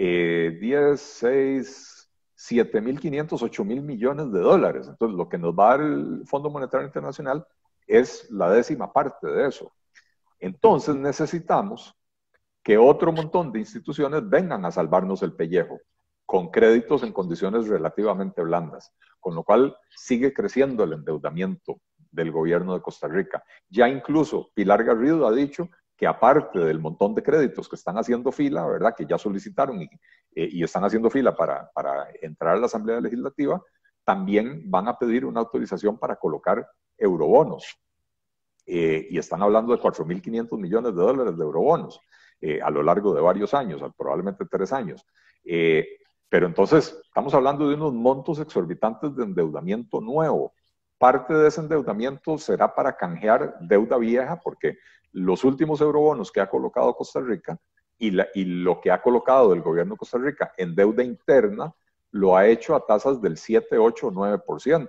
[0.00, 4.86] eh, 10, 6, 7 mil 500, 8 mil millones de dólares.
[4.88, 7.44] Entonces, lo que nos va a dar el Fondo Monetario Internacional
[7.88, 9.72] es la décima parte de eso.
[10.38, 11.96] Entonces necesitamos
[12.62, 15.80] que otro montón de instituciones vengan a salvarnos el pellejo
[16.26, 21.80] con créditos en condiciones relativamente blandas, con lo cual sigue creciendo el endeudamiento
[22.12, 23.42] del gobierno de Costa Rica.
[23.68, 28.30] Ya incluso Pilar Garrido ha dicho que aparte del montón de créditos que están haciendo
[28.30, 28.94] fila, ¿verdad?
[28.96, 29.90] Que ya solicitaron y,
[30.32, 31.68] eh, están haciendo fila para,
[32.22, 33.60] entrar a la Asamblea Legislativa,
[34.04, 36.64] también van a pedir una autorización para colocar
[36.96, 37.76] eurobonos.
[38.64, 42.00] Eh, y están hablando de 4.500 millones de dólares de eurobonos
[42.40, 45.04] eh, a lo largo de varios años, probablemente tres años.
[46.30, 50.52] Pero entonces estamos hablando de unos montos exorbitantes de endeudamiento nuevo.
[50.98, 54.78] Parte de ese endeudamiento será para canjear deuda vieja, porque
[55.12, 57.58] los últimos eurobonos que ha colocado Costa Rica
[57.98, 61.72] y, y lo que ha colocado el gobierno de Costa Rica en deuda interna
[62.10, 64.88] lo ha hecho a tasas del 7, 8, 9%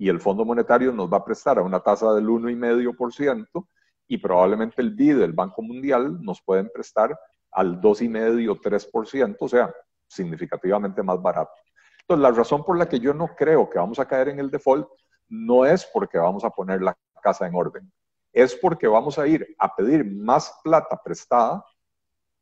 [0.00, 3.66] y el Fondo Monetario nos va a prestar a una tasa del 1,5%
[4.08, 7.18] y probablemente el BID del Banco Mundial nos pueden prestar
[7.52, 9.74] al 2,5%, 3%, o sea,
[10.06, 11.52] significativamente más barato.
[12.00, 14.50] Entonces, la razón por la que yo no creo que vamos a caer en el
[14.50, 14.88] default
[15.30, 17.90] no es porque vamos a poner la casa en orden,
[18.32, 21.64] es porque vamos a ir a pedir más plata prestada,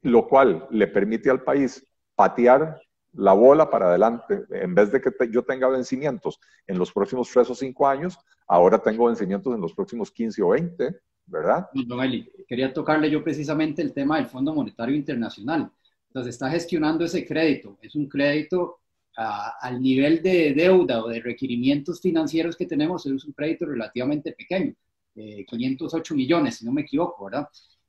[0.03, 2.81] lo cual le permite al país patear
[3.13, 4.45] la bola para adelante.
[4.51, 8.79] En vez de que yo tenga vencimientos en los próximos tres o cinco años, ahora
[8.79, 10.97] tengo vencimientos en los próximos 15 o 20,
[11.27, 11.69] ¿verdad?
[11.73, 15.71] Don Eli, quería tocarle yo precisamente el tema del Fondo Monetario Internacional.
[16.09, 17.79] Entonces, está gestionando ese crédito.
[17.83, 18.81] Es un crédito
[19.19, 24.75] al nivel de deuda o de requerimientos financieros que tenemos, es un crédito relativamente pequeño,
[25.15, 27.49] 508 millones, si no me equivoco, ¿verdad?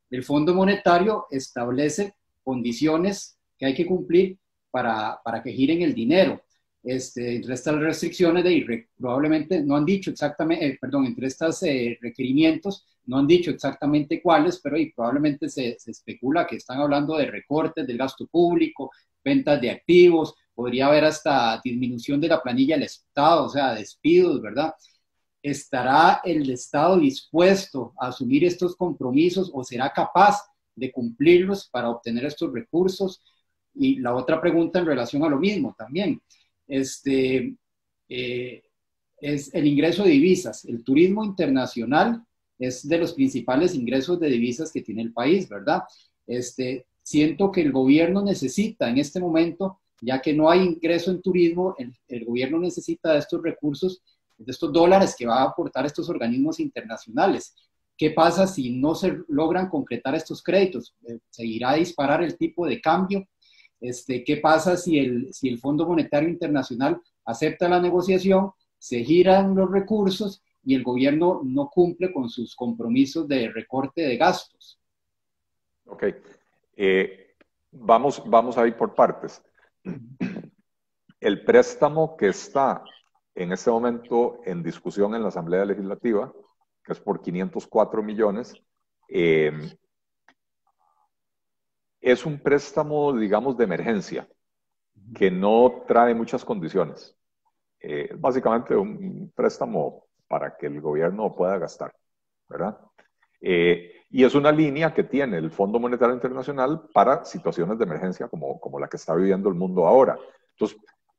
[0.10, 4.40] El Fondo Monetario establece condiciones que hay que cumplir
[4.72, 6.42] para, para que giren el dinero.
[6.82, 11.98] Este, entre estas restricciones de probablemente no han dicho exactamente, eh, perdón, entre estos eh,
[12.02, 17.18] requerimientos no han dicho exactamente cuáles, pero y probablemente se, se, especula que están hablando
[17.18, 18.92] de recortes del gasto público,
[19.24, 24.42] ventas de activos, podría haber hasta disminución de la planilla del Estado, o sea, despidos,
[24.42, 24.74] ¿verdad?
[25.42, 30.42] ¿Estará el Estado dispuesto a asumir estos compromisos o será capaz
[30.76, 33.24] de cumplirlos para obtener estos recursos?
[33.74, 36.22] Y la otra pregunta en relación a lo mismo también,
[36.68, 37.56] este,
[38.10, 38.62] eh,
[39.22, 40.66] es el ingreso de divisas.
[40.66, 42.22] El turismo internacional
[42.58, 45.84] es de los principales ingresos de divisas que tiene el país, ¿verdad?
[46.28, 51.22] Este, siento que el gobierno necesita en este momento, ya que no hay ingreso en
[51.22, 54.02] turismo, el, gobierno necesita de estos recursos,
[54.38, 57.56] de estos dólares que va a aportar estos organismos internacionales.
[57.98, 60.96] ¿Qué pasa si no se logran concretar estos créditos?
[61.08, 63.28] Eh, ¿Seguirá a disparar el tipo de cambio?
[63.82, 69.56] Este, ¿Qué pasa si el, si el Fondo Monetario Internacional acepta la negociación, se giran
[69.56, 74.80] los recursos y el gobierno no cumple con sus compromisos de recorte de gastos.
[75.86, 76.04] Ok.
[76.76, 77.36] Eh,
[77.72, 79.42] vamos, vamos a ir por partes.
[81.20, 82.84] El préstamo que está
[83.36, 86.32] en este momento en discusión en la Asamblea Legislativa,
[86.84, 88.54] que es por 504 millones,
[89.10, 89.52] eh,
[92.02, 94.28] es un préstamo, digamos, de emergencia,
[95.16, 97.16] que no trae muchas condiciones.
[97.80, 101.94] Eh, básicamente un préstamo para que el gobierno pueda gastar,
[102.48, 102.78] ¿verdad?
[103.42, 108.28] Eh, y es una línea que tiene el Fondo Monetario Internacional para situaciones de emergencia
[108.28, 110.18] como, como la que está viviendo el mundo ahora.
[110.52, 110.78] Entonces,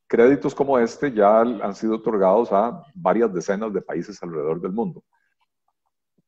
[0.09, 5.05] créditos como este ya han sido otorgados a varias decenas de países alrededor del mundo.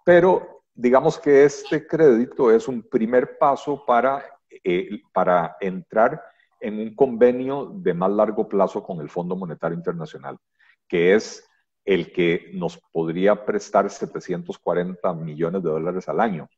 [0.04, 4.24] Pero digamos que este crédito es un primer paso para,
[4.62, 6.22] eh, para entrar
[6.60, 10.38] en un convenio de más largo plazo con el Fondo Monetario Internacional,
[10.86, 11.44] que es
[11.84, 16.48] el que nos podría prestar 740 millones de dólares al año.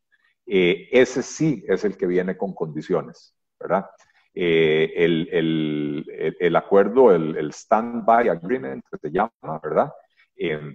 [0.47, 3.87] Eh, ese sí es el que viene con condiciones, ¿verdad?
[4.35, 9.93] Eh, el, acuerdo, el, Stand-by Agreement se llama, ¿verdad?
[10.37, 10.75] Eh,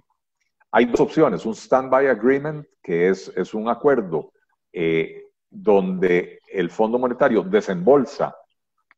[0.72, 4.32] hay dos opciones, un Stand-by Agreement, que es, es un acuerdo
[5.50, 8.34] donde el Fondo Monetario desembolsa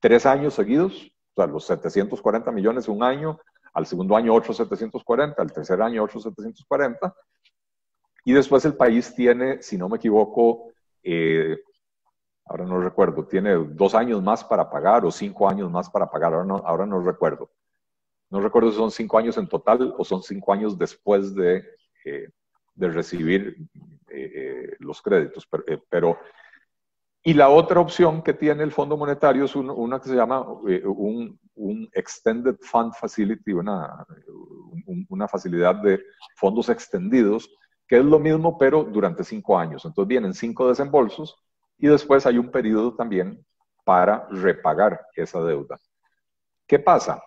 [0.01, 3.39] tres años seguidos, o sea, los 740 millones un año,
[3.73, 7.15] al segundo año otros 740, al tercer año otros 740,
[8.25, 11.59] y después el país tiene, si no me equivoco, eh,
[12.47, 16.35] ahora no recuerdo, tiene dos años más para pagar o cinco años más para pagar,
[16.35, 17.51] ahora no, ahora no recuerdo.
[18.31, 21.65] No recuerdo si son cinco años en total o son cinco años después de,
[22.05, 22.31] eh,
[22.75, 23.57] de recibir
[24.09, 25.49] eh, los créditos,
[25.89, 26.19] pero
[27.25, 30.83] y la otra opción que tiene el Fondo Monetario es una que se llama eh,
[30.85, 31.39] un,
[31.93, 34.05] Extended Fund Facility, una,
[35.09, 36.03] una facilidad de
[36.37, 37.49] fondos extendidos,
[37.87, 39.85] que es lo mismo, pero durante cinco años.
[39.85, 41.37] Entonces vienen cinco desembolsos
[41.79, 43.45] y después hay un periodo también
[43.85, 45.79] para repagar esa deuda.
[46.67, 47.23] ¿Qué pasa?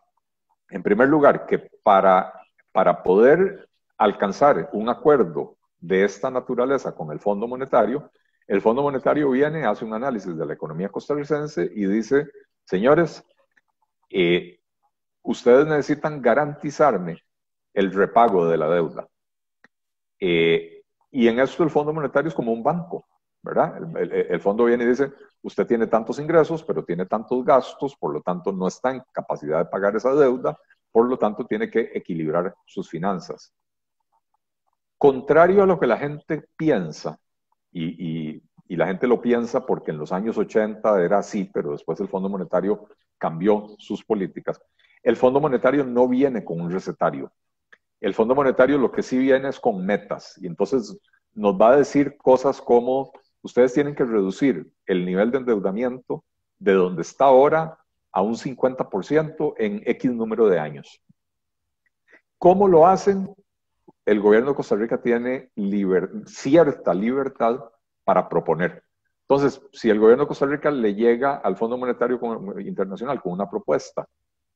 [0.69, 2.33] En primer lugar, que para,
[2.71, 8.11] para poder alcanzar un acuerdo de esta naturaleza con el Fondo Monetario,
[8.47, 12.27] el Fondo Monetario viene, hace un análisis de la economía costarricense y dice,
[12.63, 13.23] señores,
[14.09, 14.59] eh,
[15.23, 17.23] ustedes necesitan garantizarme
[17.73, 19.07] el repago de la deuda.
[20.19, 23.07] Eh, y en esto el Fondo Monetario es como un banco,
[23.41, 23.77] ¿verdad?
[23.97, 28.21] El, fondo viene y dice, usted tiene tantos ingresos, pero tiene tantos gastos, por lo
[28.21, 30.57] tanto no está en capacidad de pagar esa deuda,
[30.91, 33.53] por lo tanto tiene que equilibrar sus finanzas.
[34.97, 37.19] Contrario a lo que la gente piensa,
[37.75, 42.07] y, la gente lo piensa porque en los años 80 era así, pero después el
[42.07, 44.59] Fondo Monetario cambió sus políticas.
[45.03, 47.31] El Fondo Monetario no viene con un recetario.
[48.01, 50.97] El Fondo Monetario lo que sí viene es con metas y entonces
[51.33, 53.11] nos va a decir cosas como
[53.43, 56.23] ustedes tienen que reducir el nivel de endeudamiento
[56.57, 57.77] de donde está ahora
[58.11, 61.01] a un 50% en X número de años.
[62.39, 63.29] ¿Cómo lo hacen?
[64.05, 65.49] el gobierno de Costa Rica tiene
[66.27, 67.59] cierta libertad
[68.05, 68.83] para proponer.
[69.27, 72.19] Entonces, si el gobierno de Costa Rica le llega al Fondo Monetario
[72.59, 74.07] Internacional con una propuesta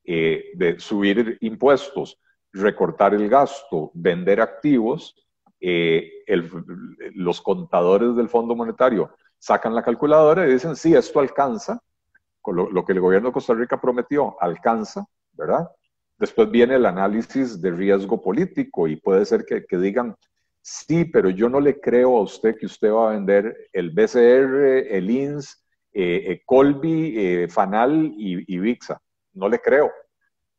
[0.04, 2.18] eh, de subir impuestos,
[2.54, 5.16] recortar el gasto, vender activos,
[5.60, 6.24] eh,
[7.16, 11.82] los contadores del Fondo Monetario sacan la calculadora y dicen, sí, esto alcanza,
[12.41, 15.70] con lo que el gobierno de Costa Rica prometió, alcanza, ¿verdad?
[16.20, 20.18] Después viene el análisis de riesgo político y puede ser que, digan,
[20.70, 24.95] sí, pero yo no le creo a usted que usted va a vender el BCR,
[24.95, 29.01] el INS, eh, eh, Colby, eh, Fanal y, y, VIXA.
[29.34, 29.91] No le creo.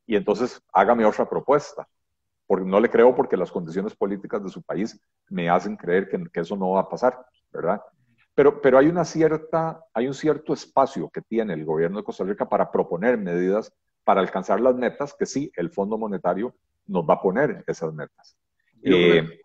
[0.06, 1.86] Y entonces hágame otra propuesta.
[2.46, 6.18] porque no le creo porque las condiciones políticas de su país me hacen creer que,
[6.32, 7.80] que eso no va a pasar, ¿verdad?
[8.34, 12.24] Pero, pero hay, una cierta, hay un cierto espacio que tiene el gobierno de Costa
[12.24, 16.56] Rica para proponer medidas para alcanzar las metas que sí, el Fondo Monetario
[16.86, 18.36] nos va a poner esas metas.
[18.82, 19.40] Eh,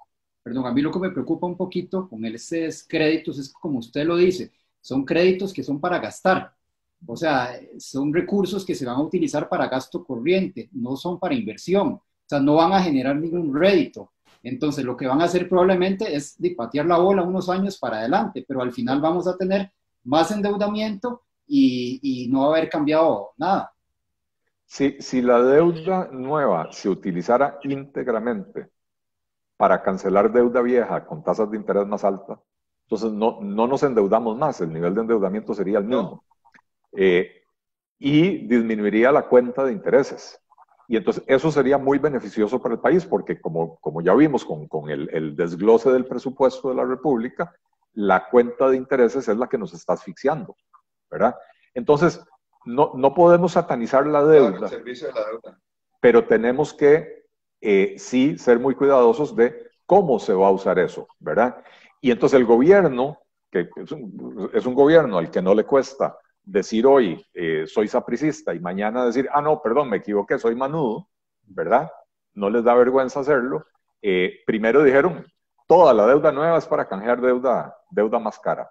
[0.45, 4.05] perdón, a mí lo que me preocupa un poquito con esos créditos es como usted
[4.05, 6.53] lo dice, son créditos que son para gastar.
[7.07, 11.33] O sea, son recursos que se van a utilizar para gasto corriente, no son para
[11.33, 11.93] inversión.
[11.93, 14.11] O sea, no van a generar ningún rédito.
[14.43, 18.45] Entonces, lo que van a hacer probablemente es patear la bola unos años para adelante,
[18.47, 19.71] pero al final vamos a tener
[20.03, 23.73] más endeudamiento y, no va a haber cambiado nada.
[24.67, 28.74] Si la deuda nueva se utilizara íntegramente
[29.57, 32.39] para cancelar deuda vieja con tasas de interés más altas,
[32.85, 36.23] entonces no, no nos endeudamos más, el nivel de endeudamiento sería el mismo.
[36.93, 37.43] Eh,
[37.97, 40.39] y disminuiría la cuenta de intereses.
[40.87, 44.67] Y entonces eso sería muy beneficioso para el país porque como, como ya vimos con,
[44.67, 47.55] con el, el, desglose del presupuesto de la República,
[47.93, 50.55] la cuenta de intereses es la que nos está asfixiando,
[51.09, 51.35] ¿verdad?
[51.73, 52.23] Entonces,
[52.65, 54.69] no, no podemos satanizar la deuda,
[55.99, 57.14] pero tenemos que
[57.65, 61.63] eh, sí ser muy cuidadosos de cómo se va a usar eso, ¿verdad?
[61.99, 63.19] Y entonces el gobierno,
[63.51, 68.59] que es un, gobierno al que no le cuesta decir hoy eh, soy sapricista y
[68.59, 71.09] mañana decir, ah, no, perdón, me equivoqué, soy manudo,
[71.43, 71.91] ¿verdad?
[72.33, 73.65] No les da vergüenza hacerlo.
[74.01, 75.25] Eh, primero dijeron,
[75.67, 78.69] toda la deuda nueva es para canjear deuda, deuda más cara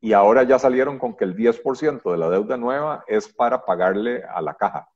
[0.00, 4.22] y ahora ya salieron con que el 10% de la deuda nueva es para pagarle
[4.24, 4.88] a la caja.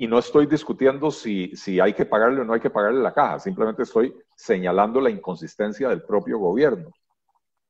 [0.00, 3.12] Y no estoy discutiendo si, si hay que pagarle o no hay que pagarle la
[3.12, 6.88] caja, simplemente estoy señalando la inconsistencia del propio gobierno,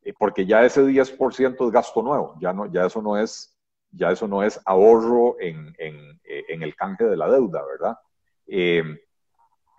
[0.03, 3.59] eh, porque ya ese 10% es gasto nuevo, ya, no, ya, eso, no es,
[3.91, 7.97] ya eso no es ahorro en, en, eh, el canje de la deuda, ¿verdad?
[8.47, 8.85] Eh,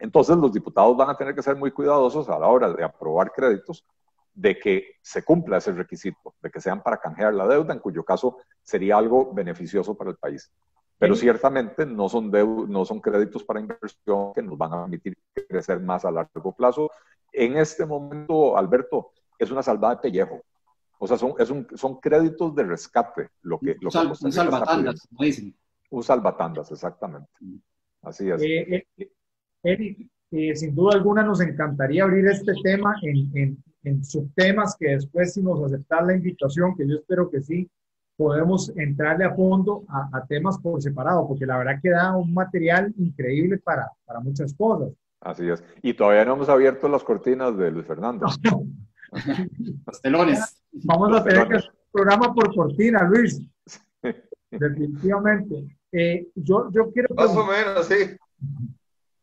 [0.02, 3.32] entonces los diputados van a tener que ser muy cuidadosos a la hora de aprobar
[3.32, 3.86] créditos
[4.34, 8.04] de que se cumpla ese requisito, de que sean para canjear la deuda, en cuyo
[8.04, 10.52] caso sería algo beneficioso para el país.
[11.02, 12.30] Pero ciertamente no son,
[12.70, 15.18] no son créditos para inversión que nos van a permitir
[15.50, 16.92] crecer más a largo plazo.
[17.34, 20.44] En este momento, Alberto, es una salvada de pellejo.
[21.00, 23.30] O sea, son, es un, son créditos de rescate.
[23.42, 25.56] Lo que, lo un, un salvatandas, como dicen.
[25.90, 27.32] Un salvatandas, exactamente.
[28.04, 28.40] Así es.
[28.44, 29.12] Eh, eh,
[29.64, 34.90] Eric, eh, sin duda alguna nos encantaría abrir este tema en, en, en subtemas que
[34.90, 37.68] después, si nos aceptar la invitación, que yo espero que sí,
[38.22, 42.94] podemos entrarle a fondo a, temas por separado, porque la verdad que da un material
[43.00, 44.94] increíble para, para muchas cosas.
[45.22, 45.64] Así es.
[45.82, 48.28] Y todavía no hemos abierto las cortinas de Luis Fernando.
[49.88, 50.62] Los telones.
[50.72, 53.42] Vamos a tener que hacer un programa por cortina, Luis.
[54.52, 55.76] Definitivamente.
[55.92, 57.16] Eh, yo, yo quiero...
[57.16, 58.18] Más o menos, sí.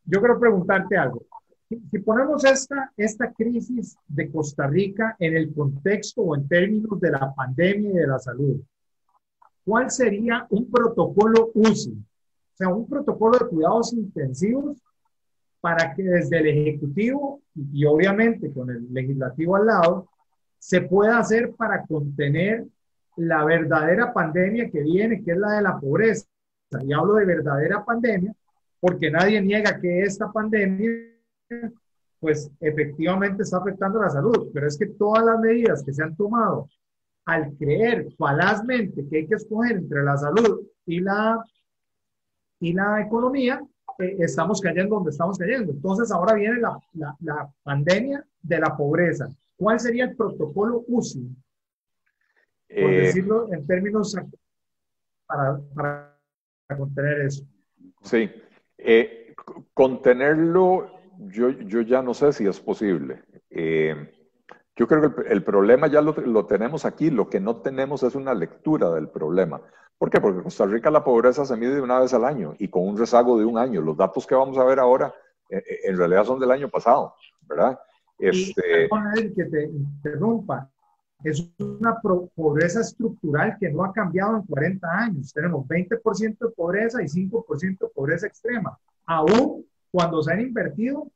[0.06, 1.24] Yo quiero preguntarte algo
[1.68, 7.10] si ponemos esta, esta crisis de Costa Rica en el contexto o en términos de
[7.10, 8.60] la pandemia y de la salud,
[9.68, 11.92] ¿cuál sería un protocolo UCI?
[11.92, 14.78] O sea, un protocolo de cuidados intensivos
[15.60, 20.08] para que desde el Ejecutivo y, obviamente con el Legislativo al lado,
[20.58, 22.64] se pueda hacer para contener
[23.16, 26.26] la verdadera pandemia que viene, que es la de la pobreza.
[26.82, 28.34] Y hablo de verdadera pandemia
[28.80, 30.88] porque nadie niega que esta pandemia
[32.20, 36.16] pues efectivamente está afectando la salud, pero es que todas las medidas que se han
[36.16, 36.68] tomado
[37.28, 41.44] al creer falazmente que hay que escoger entre la salud y la,
[42.58, 43.62] y la economía,
[43.98, 45.72] eh, estamos cayendo donde estamos cayendo.
[45.72, 46.78] Entonces ahora viene la,
[47.20, 49.28] la, pandemia de la pobreza.
[49.58, 51.28] ¿Cuál sería el protocolo UCI?
[52.68, 54.16] Por eh, decirlo en términos
[55.26, 56.16] para, para
[56.78, 57.44] contener eso.
[58.04, 58.30] Sí.
[58.78, 59.34] Eh,
[59.74, 63.22] contenerlo yo, yo ya no sé si es posible.
[63.50, 64.17] Eh,
[64.78, 68.14] yo creo que el, problema ya lo, lo, tenemos aquí, lo que no tenemos es
[68.14, 69.60] una lectura del problema.
[69.98, 70.20] ¿Por qué?
[70.20, 72.96] Porque en Costa Rica la pobreza se mide una vez al año y con un
[72.96, 73.80] rezago de un año.
[73.80, 75.12] Los datos que vamos a ver ahora
[75.50, 77.14] eh, eh, en realidad son del año pasado,
[77.48, 77.76] ¿verdad?
[78.20, 78.88] Este...
[79.16, 80.70] Y, que te interrumpa.
[81.24, 85.32] Es una pobreza estructural que no ha cambiado en 40 años.
[85.32, 88.78] Tenemos 20% de pobreza y 5% de pobreza extrema.
[89.06, 91.08] Aún cuando se han invertido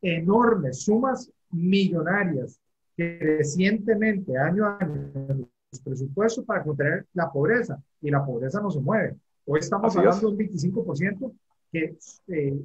[0.00, 2.58] enormes sumas millonarias
[2.96, 8.80] recientemente, año a año, los presupuestos para contener la pobreza, y la pobreza no se
[8.80, 9.16] mueve.
[9.46, 11.32] Hoy estamos hablando de un 25%
[11.72, 11.96] que,
[12.28, 12.58] eh,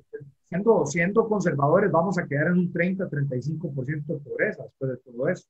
[0.47, 5.47] siendo, siendo conservadores, vamos a quedar en un 30-35% de pobreza después de todo eso.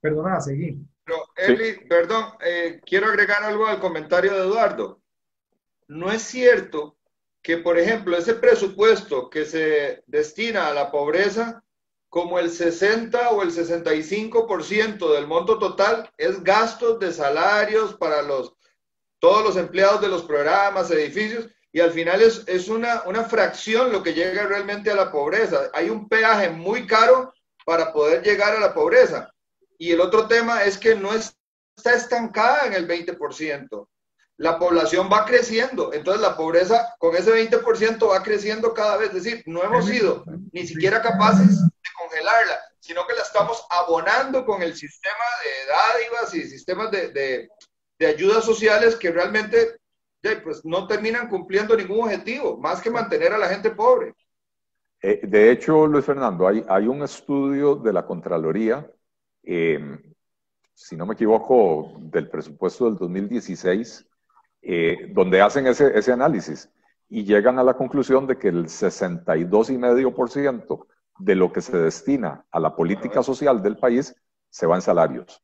[0.00, 0.78] Perdona, seguir.
[1.04, 5.00] Pero, Eli, perdón, eh, quiero agregar algo al comentario de Eduardo.
[5.88, 6.96] No es cierto
[7.42, 11.63] que, por ejemplo, ese presupuesto que se destina a la pobreza,
[12.14, 18.54] como el 60 o el 65% del monto total es gastos de salarios para los,
[19.18, 23.90] todos los empleados de los programas, edificios, y al final es, es una, una fracción
[23.90, 25.72] lo que llega realmente a la pobreza.
[25.72, 27.34] Hay un peaje muy caro
[27.66, 29.34] para poder llegar a la pobreza.
[29.76, 33.88] Y el otro tema es que no está estancada en el 20%
[34.36, 35.92] la población va creciendo.
[35.92, 39.08] Entonces la pobreza con ese 20% va creciendo cada vez.
[39.08, 44.44] Es decir, no hemos sido ni siquiera capaces de congelarla, sino que la estamos abonando
[44.44, 47.48] con el sistema de dádivas y sistemas de, de,
[47.98, 49.78] de ayudas sociales que realmente
[50.42, 54.14] pues, no terminan cumpliendo ningún objetivo, más que mantener a la gente pobre.
[55.02, 58.90] Eh, de hecho, Luis Fernando, hay, hay un estudio de la Contraloría,
[59.42, 59.98] eh,
[60.72, 64.06] si no me equivoco, del presupuesto del 2016,
[64.66, 66.70] eh, donde hacen ese, ese análisis
[67.08, 70.86] y llegan a la conclusión de que el 62,5%
[71.18, 74.16] de lo que se destina a la política social del país
[74.48, 75.42] se va en salarios.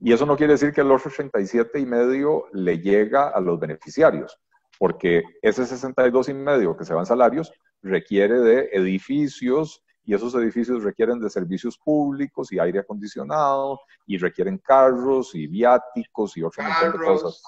[0.00, 4.38] Y eso no quiere decir que el otro 87,5% le llega a los beneficiarios,
[4.78, 7.52] porque ese 62,5% que se va en salarios
[7.82, 14.58] requiere de edificios y esos edificios requieren de servicios públicos y aire acondicionado y requieren
[14.58, 17.42] carros y viáticos y otras cosas.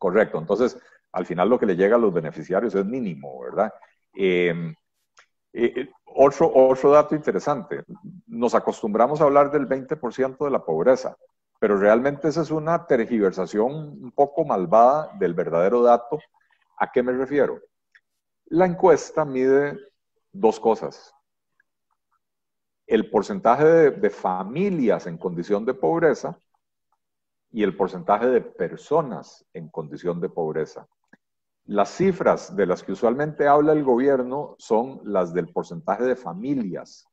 [0.00, 0.38] Correcto.
[0.38, 0.78] Entonces,
[1.12, 3.70] al final lo que le llega a los beneficiarios es mínimo, ¿verdad?
[4.14, 4.70] Em,
[5.52, 7.84] eh, eh, otro, dato interesante,
[8.26, 11.18] nos acostumbramos a hablar del 20% de la pobreza,
[11.58, 13.72] pero realmente esa es una tergiversación
[14.02, 16.18] un poco malvada del verdadero dato.
[16.78, 17.60] ¿A qué me refiero?
[18.46, 19.78] La encuesta mide
[20.32, 21.14] dos cosas.
[22.86, 26.38] El porcentaje de familias en condición de pobreza
[27.52, 30.86] y el porcentaje de personas en condición de pobreza.
[31.64, 37.06] Las cifras de las que usualmente habla el gobierno son las del porcentaje de familias,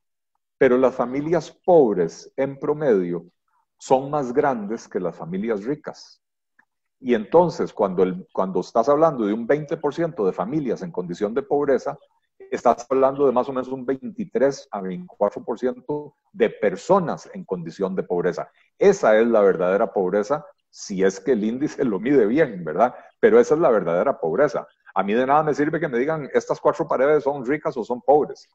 [0.56, 3.26] pero las familias pobres en promedio
[3.78, 6.20] son más grandes que las familias ricas.
[7.00, 11.42] Y entonces, cuando, el, cuando estás hablando de un 20% de familias en condición de
[11.42, 11.96] pobreza,
[12.50, 18.02] estás hablando de más o menos un 23 a 24% de personas en condición de
[18.02, 18.50] pobreza.
[18.78, 22.94] Esa es la verdadera pobreza, si es que el índice lo mide bien, ¿verdad?
[23.20, 24.66] Pero esa es la verdadera pobreza.
[24.94, 27.84] A mí de nada me sirve que me digan, estas cuatro paredes son ricas o
[27.84, 28.48] son pobres.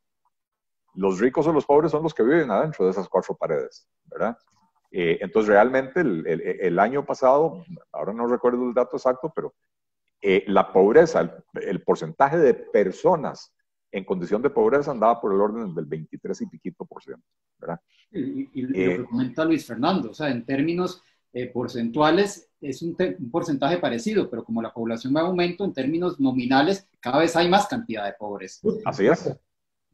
[0.96, 4.38] Los ricos o los pobres son los que viven adentro de esas cuatro paredes, ¿verdad?
[4.92, 9.56] Eh, entonces, realmente el, año pasado, ahora no recuerdo el dato exacto, pero
[10.22, 13.52] eh, la pobreza, el porcentaje de personas
[13.94, 17.24] en condición de pobreza andaba por el orden del 23 y piquito por ciento,
[17.60, 17.80] ¿verdad?
[18.12, 22.82] Y, y, lo que eh, comenta Luis Fernando, o sea, en términos eh, porcentuales es
[22.82, 22.98] un,
[23.32, 27.48] porcentaje parecido, pero como la población va en aumento, en términos nominales, cada vez hay
[27.50, 28.62] más cantidad de pobres.
[28.84, 29.32] Así es.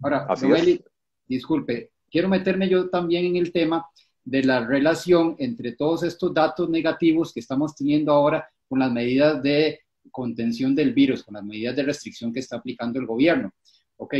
[0.01, 0.81] Ahora, Así
[1.27, 3.85] disculpe, quiero meterme yo también en el tema
[4.23, 9.43] de la relación entre todos estos datos negativos que estamos teniendo ahora con las medidas
[9.43, 13.51] de contención del virus, con las medidas de restricción que está aplicando el gobierno
[13.99, 14.15] ok,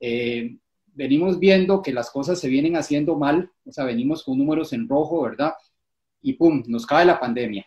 [0.00, 0.56] eh,
[0.94, 4.88] venimos viendo que las cosas se vienen haciendo mal, o sea, venimos con números en
[4.88, 5.52] rojo, ¿verdad?
[6.22, 7.66] Y pum, nos cae la pandemia.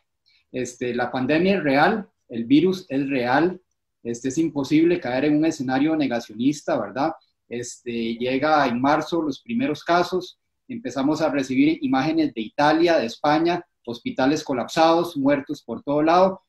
[0.52, 3.62] Este, la pandemia es real, el virus es real,
[4.04, 7.12] este, es imposible caer en un escenario negacionista, ¿verdad?
[7.48, 13.64] Este, llega en marzo los primeros casos, empezamos a recibir imágenes de Italia, de España,
[13.86, 16.42] hospitales colapsados, muertos por todo lado,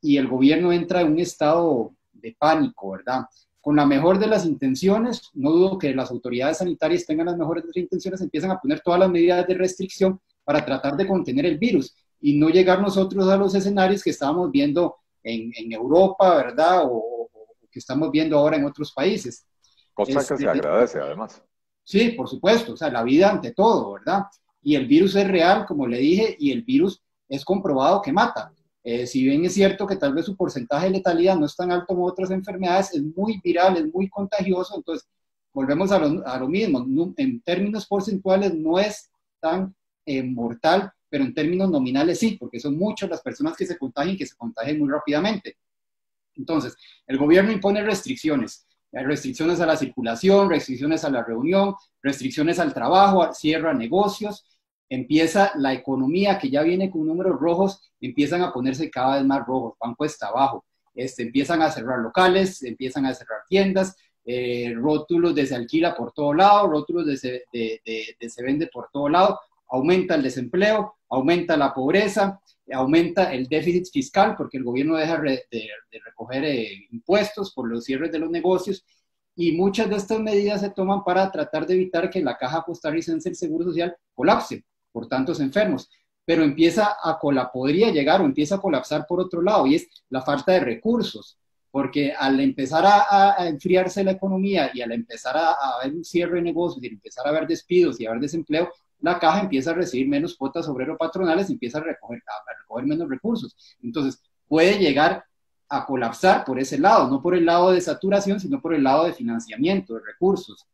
[0.00, 3.24] y el gobierno entra en un estado de pánico, ¿verdad?
[3.64, 7.64] Con la mejor de las intenciones, no dudo que las autoridades sanitarias tengan las mejores
[7.64, 11.46] de las intenciones, empiezan a poner todas las medidas de restricción para tratar de contener
[11.46, 16.36] el virus y no llegar nosotros a los escenarios que estábamos viendo en, en Europa,
[16.36, 16.82] ¿verdad?
[16.84, 17.30] O,
[17.70, 19.46] que estamos viendo ahora en otros países.
[19.94, 21.42] Cosa que se este, agradece, además.
[21.82, 24.24] Sí, por supuesto, o sea, la vida ante todo, ¿verdad?
[24.62, 28.52] Y el virus es real, como le dije, y el virus es comprobado que mata.
[28.86, 31.72] Eh, si bien es cierto que tal vez su porcentaje de letalidad no es tan
[31.72, 35.08] alto como otras enfermedades, es muy viral, es muy contagioso, entonces
[35.54, 36.84] volvemos a lo, a lo mismo.
[37.16, 39.10] en términos porcentuales no es
[39.40, 39.74] tan
[40.04, 44.18] eh, mortal, pero en términos nominales sí, porque son muchas las personas que se contagian
[44.18, 45.56] que se contagian muy rápidamente.
[46.36, 46.76] Entonces,
[47.06, 53.32] el gobierno impone restricciones, restricciones a la circulación, restricciones a la reunión, restricciones al trabajo,
[53.32, 54.44] cierra negocios,
[54.88, 59.46] empieza la economía que ya viene con números rojos, empiezan a ponerse cada vez más
[59.46, 60.64] rojos, van cuesta abajo.
[60.94, 66.12] Este, empiezan a cerrar locales, empiezan a cerrar tiendas, eh, rótulos de se alquila por
[66.12, 71.56] todo lado, rótulos de se, de, se vende por todo lado, aumenta el desempleo, aumenta
[71.56, 72.40] la pobreza,
[72.72, 75.44] aumenta el déficit fiscal porque el gobierno deja de,
[76.04, 78.84] recoger eh, impuestos por los cierres de los negocios
[79.36, 83.28] y muchas de estas medidas se toman para tratar de evitar que la caja costarricense
[83.28, 84.64] del Seguro Social colapse
[84.94, 85.90] por tantos enfermos,
[86.24, 89.88] pero empieza a colapsar, podría llegar o empieza a colapsar por otro lado y es
[90.08, 91.36] la falta de recursos,
[91.72, 96.42] porque al empezar a, enfriarse la economía y al empezar a, haber un cierre de
[96.42, 98.70] negocios y empezar a haber despidos y a haber desempleo,
[99.00, 102.22] la caja empieza a recibir menos cuotas obrero-patronales y empieza a recoger
[102.86, 103.56] menos recursos.
[103.82, 105.24] Entonces, puede llegar
[105.68, 109.04] a colapsar por ese lado, no por el lado de saturación, sino por el lado
[109.04, 110.66] de financiamiento, de recursos.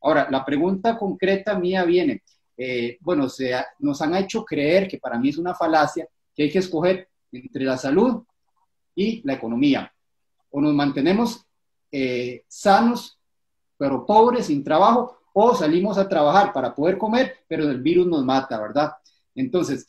[0.00, 2.22] Ahora, la pregunta concreta mía viene,
[2.56, 6.50] eh, bueno, se nos han hecho creer, que para mí es una falacia, que hay
[6.50, 8.22] que escoger entre la salud
[8.94, 9.92] y la economía.
[10.50, 11.44] O nos mantenemos
[11.90, 13.18] eh, sanos,
[13.76, 18.24] pero pobres, sin trabajo, o salimos a trabajar para poder comer, pero el virus nos
[18.24, 18.92] mata, ¿verdad?
[19.34, 19.86] Entonces,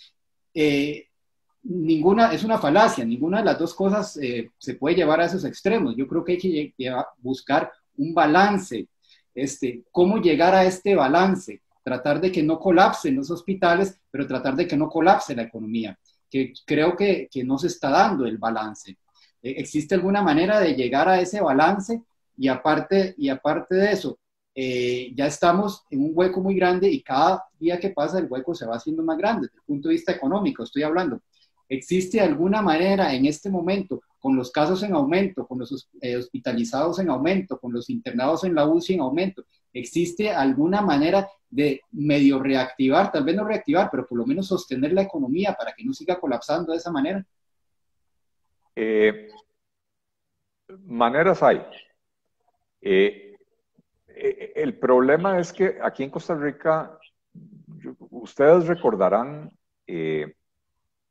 [0.53, 1.07] eh,
[1.63, 5.45] ninguna, es una falacia, ninguna de las dos cosas eh, se puede llevar a esos
[5.45, 5.95] extremos.
[5.95, 8.87] Yo creo que hay que buscar un balance.
[9.33, 11.61] Este, ¿Cómo llegar a este balance?
[11.85, 15.97] Tratar de que no colapsen los hospitales, pero tratar de que no colapse la economía,
[16.29, 18.97] que creo que, que no se está dando el balance.
[19.43, 22.01] Eh, ¿Existe alguna manera de llegar a ese balance?
[22.35, 24.17] Y aparte, y aparte de eso,
[24.57, 28.55] eh, ya estamos en un hueco muy grande y cada día que pasa el hueco
[28.55, 31.21] se va haciendo más grande desde el punto de vista económico, estoy hablando.
[31.69, 36.99] ¿Existe alguna manera en este momento, con los casos en aumento, con los eh, hospitalizados
[36.99, 39.43] en aumento, con los internados en la UCI en aumento,
[39.75, 44.93] existe alguna manera de medio reactivar, tal vez no reactivar, pero por lo menos sostener
[44.93, 47.25] la economía para que no siga colapsando de esa manera?
[48.75, 49.27] Eh,
[50.85, 51.61] maneras hay.
[52.81, 53.35] Eh,
[54.07, 56.97] el problema es que aquí en Costa Rica,
[58.09, 59.51] ustedes recordarán
[59.85, 60.35] eh,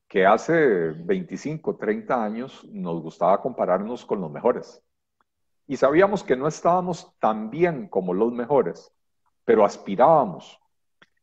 [0.08, 4.82] que hace 25, 30 años nos gustaba compararnos con los mejores.
[5.66, 8.92] Y sabíamos que no estábamos tan bien como los mejores,
[9.44, 10.60] pero aspirábamos.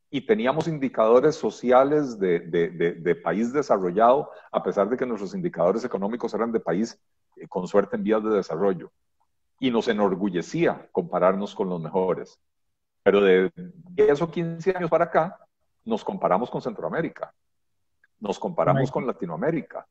[0.09, 6.33] Y teníamos indicadores sociales de, de país desarrollado, a pesar de que nuestros indicadores económicos
[6.33, 6.99] eran de país
[7.37, 8.91] eh, con suerte en vías de desarrollo
[9.59, 12.39] y nos enorgullecía compararnos con los mejores.
[13.03, 15.37] Pero de 10 o 15 años para acá,
[15.85, 17.33] nos comparamos con Centroamérica,
[18.19, 19.87] nos comparamos con, Latinoamérica,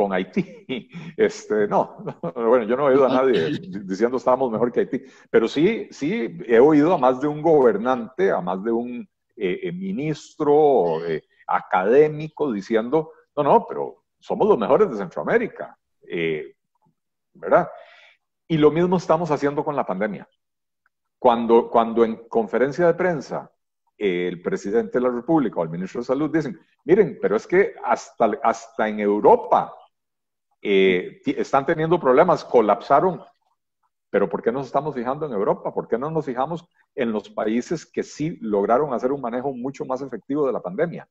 [0.00, 0.46] con Haití.
[1.16, 1.98] Este, no,
[2.34, 6.38] bueno, yo no he oído a nadie diciendo estábamos mejor que Haití, pero sí, sí
[6.46, 11.24] he oído a más de un gobernante, a más de un eh, eh, ministro eh,
[11.46, 15.76] académico diciendo, no, no, pero somos los mejores de Centroamérica,
[17.34, 17.68] ¿verdad?
[18.48, 20.26] Y lo mismo estamos haciendo con la pandemia.
[21.18, 23.50] Cuando, cuando en conferencia de prensa
[23.98, 27.74] el presidente de la República o el ministro de Salud dicen, miren, pero es que
[27.84, 29.74] hasta, hasta en Europa
[30.62, 33.22] eh, están teniendo problemas, colapsaron.
[34.10, 35.72] Pero ¿por qué nos estamos fijando en Europa?
[35.72, 39.84] ¿Por qué no nos fijamos en los países que sí lograron hacer un manejo mucho
[39.84, 41.08] más efectivo de la pandemia?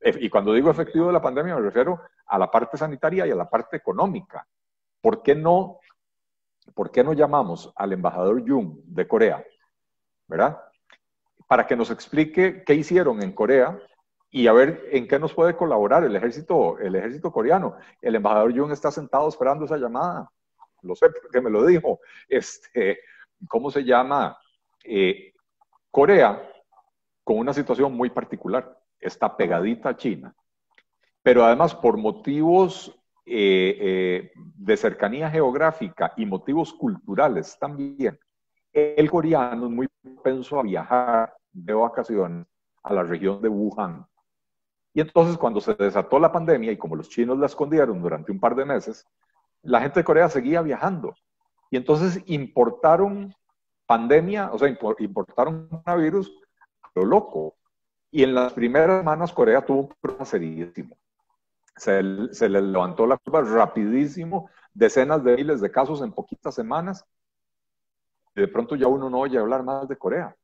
[0.00, 3.34] Y cuando digo efectivo de la pandemia me refiero a la parte sanitaria y a
[3.34, 4.46] la parte económica.
[5.00, 5.80] ¿Por qué no
[6.74, 9.44] ¿por qué no llamamos al embajador Jung de Corea,
[10.26, 10.60] verdad?
[11.46, 13.78] Para que nos explique qué hicieron en Corea
[14.30, 17.76] y a ver en qué nos puede colaborar el ejército, el ejército coreano.
[18.02, 20.30] El embajador Jung está sentado esperando esa llamada.
[20.82, 22.00] Lo sé porque me lo dijo.
[22.28, 23.00] Este,
[23.48, 24.36] ¿Cómo se llama?
[24.84, 25.32] Eh,
[25.90, 26.42] Corea,
[27.24, 30.34] con una situación muy particular, está pegadita a China,
[31.22, 38.18] pero además por motivos eh, eh, de cercanía geográfica y motivos culturales también,
[38.72, 42.46] el coreano es muy propenso a viajar de vacaciones
[42.82, 44.06] a la región de Wuhan.
[44.98, 48.40] Y entonces cuando se desató la pandemia y como los chinos la escondieron durante un
[48.40, 49.06] par de meses,
[49.62, 51.14] la gente de Corea seguía viajando.
[51.70, 53.32] Y entonces importaron
[53.86, 56.32] pandemia, o sea, importaron coronavirus,
[56.96, 57.54] lo loco.
[58.10, 60.96] Y en las primeras semanas Corea tuvo un problema serísimo
[61.76, 67.04] se, se le levantó la curva rapidísimo, decenas de miles de casos en poquitas semanas.
[68.34, 70.34] Y de pronto ya uno no oye hablar más de Corea.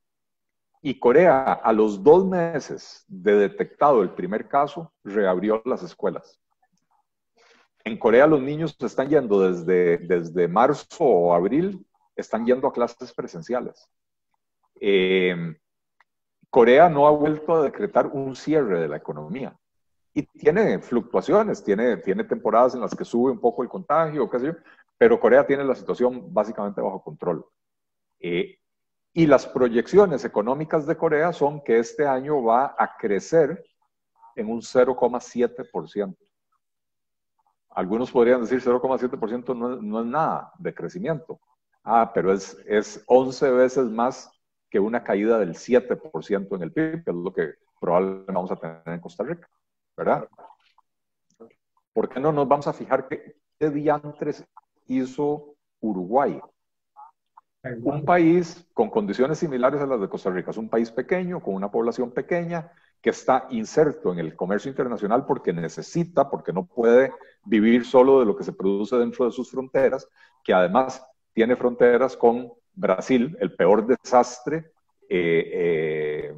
[0.87, 6.39] Y Corea, a los dos meses de detectado el primer caso, reabrió las escuelas.
[7.85, 13.15] En Corea los niños están yendo desde, desde marzo o abril, están yendo a clases
[13.15, 13.89] presenciales.
[14.79, 15.57] Eh,
[16.51, 19.59] Corea no ha vuelto a decretar un cierre de la economía
[20.13, 24.55] y tiene fluctuaciones, tiene, tiene temporadas en las que sube un poco el contagio, qué
[24.99, 27.43] pero Corea tiene la situación básicamente bajo control.
[28.21, 28.59] Eh,
[29.17, 33.65] y las proyecciones económicas de Corea son que este año va a crecer
[34.35, 36.17] en un 0,7%.
[37.71, 41.41] Algunos podrían decir 0,7% no, no es nada de crecimiento.
[41.85, 44.31] Ah, pero es, es 11 veces más
[44.69, 48.57] que una caída del 7% en el PIB, que es lo que probablemente vamos a
[48.57, 49.49] tener en Costa Rica,
[49.97, 50.29] ¿verdad?
[51.93, 54.45] ¿Por qué no nos vamos a fijar qué, qué diantres
[54.87, 56.41] hizo Uruguay?
[57.83, 60.51] Un país con condiciones similares a las de Costa Rica.
[60.51, 65.25] Es un país pequeño, con una población pequeña, que está inserto en el comercio internacional
[65.25, 67.13] porque necesita, porque no puede
[67.45, 70.09] vivir solo de lo que se produce dentro de sus fronteras,
[70.43, 74.73] que además tiene fronteras con Brasil, el peor desastre,
[75.09, 76.35] eh, eh,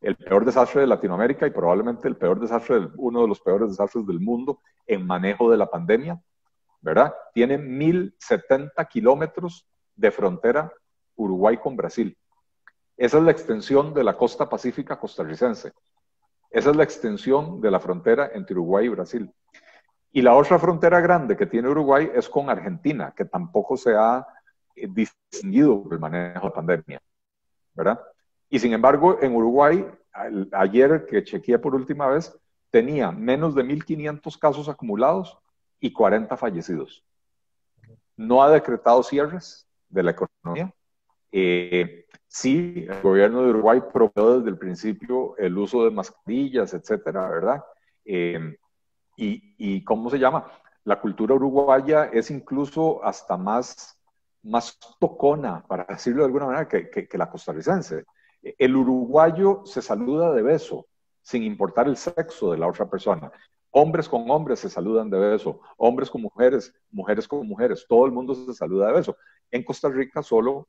[0.00, 4.06] el peor desastre de Latinoamérica y probablemente el peor desastre, uno de los peores desastres
[4.06, 6.20] del mundo en manejo de la pandemia,
[6.80, 7.14] ¿verdad?
[7.34, 9.66] Tiene 1070 kilómetros
[9.96, 10.72] de frontera
[11.16, 12.16] Uruguay con Brasil.
[12.96, 15.72] Esa es la extensión de la costa pacífica costarricense.
[16.50, 19.30] Esa es la extensión de la frontera entre Uruguay y Brasil.
[20.12, 24.26] Y la otra frontera grande que tiene Uruguay es con Argentina, que tampoco se ha
[24.74, 27.02] eh, distinguido por el manejo de la pandemia,
[27.74, 28.00] ¿verdad?
[28.48, 29.86] Y sin embargo, en Uruguay,
[30.52, 32.34] ayer que chequeé por última vez,
[32.70, 35.38] tenía menos de 1.500 casos acumulados
[35.80, 37.04] y 40 fallecidos.
[38.16, 40.72] No ha decretado cierres, de la economía.
[41.32, 47.28] Eh, sí, el gobierno de Uruguay promovió desde el principio el uso de mascarillas, etcétera,
[47.28, 47.64] ¿verdad?
[48.04, 48.56] Eh,
[49.16, 50.46] y, y, ¿cómo se llama?
[50.84, 53.98] La cultura uruguaya es incluso hasta más,
[54.42, 58.04] más tocona, para decirlo de alguna manera, que, que, que la costarricense.
[58.42, 60.86] El uruguayo se saluda de beso,
[61.22, 63.32] sin importar el sexo de la otra persona.
[63.72, 68.12] Hombres con hombres se saludan de beso, hombres con mujeres, mujeres con mujeres, todo el
[68.12, 69.16] mundo se saluda de beso.
[69.50, 70.68] En Costa Rica solo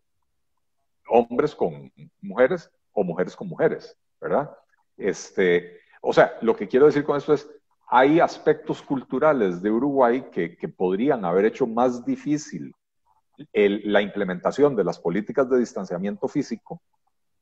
[1.10, 4.56] hombres con mujeres o mujeres con mujeres, ¿verdad?
[4.98, 7.50] Este, o sea, lo que quiero decir con esto es,
[7.90, 12.74] hay aspectos culturales de Uruguay que, podrían haber hecho más difícil
[13.54, 16.82] la implementación de las políticas de distanciamiento físico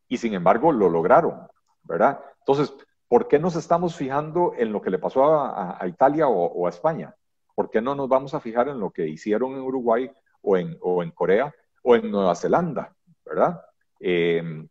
[0.07, 1.47] y sin embargo lo lograron,
[1.83, 2.19] ¿verdad?
[2.39, 2.73] Entonces,
[3.07, 7.15] ¿por qué nos estamos fijando en lo que le pasó a, Italia o, a España?
[7.55, 10.11] ¿Por qué no nos vamos a fijar en lo que hicieron en Uruguay
[10.45, 13.61] o en, o en Corea o en Nueva Zelanda, ¿verdad?
[13.99, 14.67] Eh,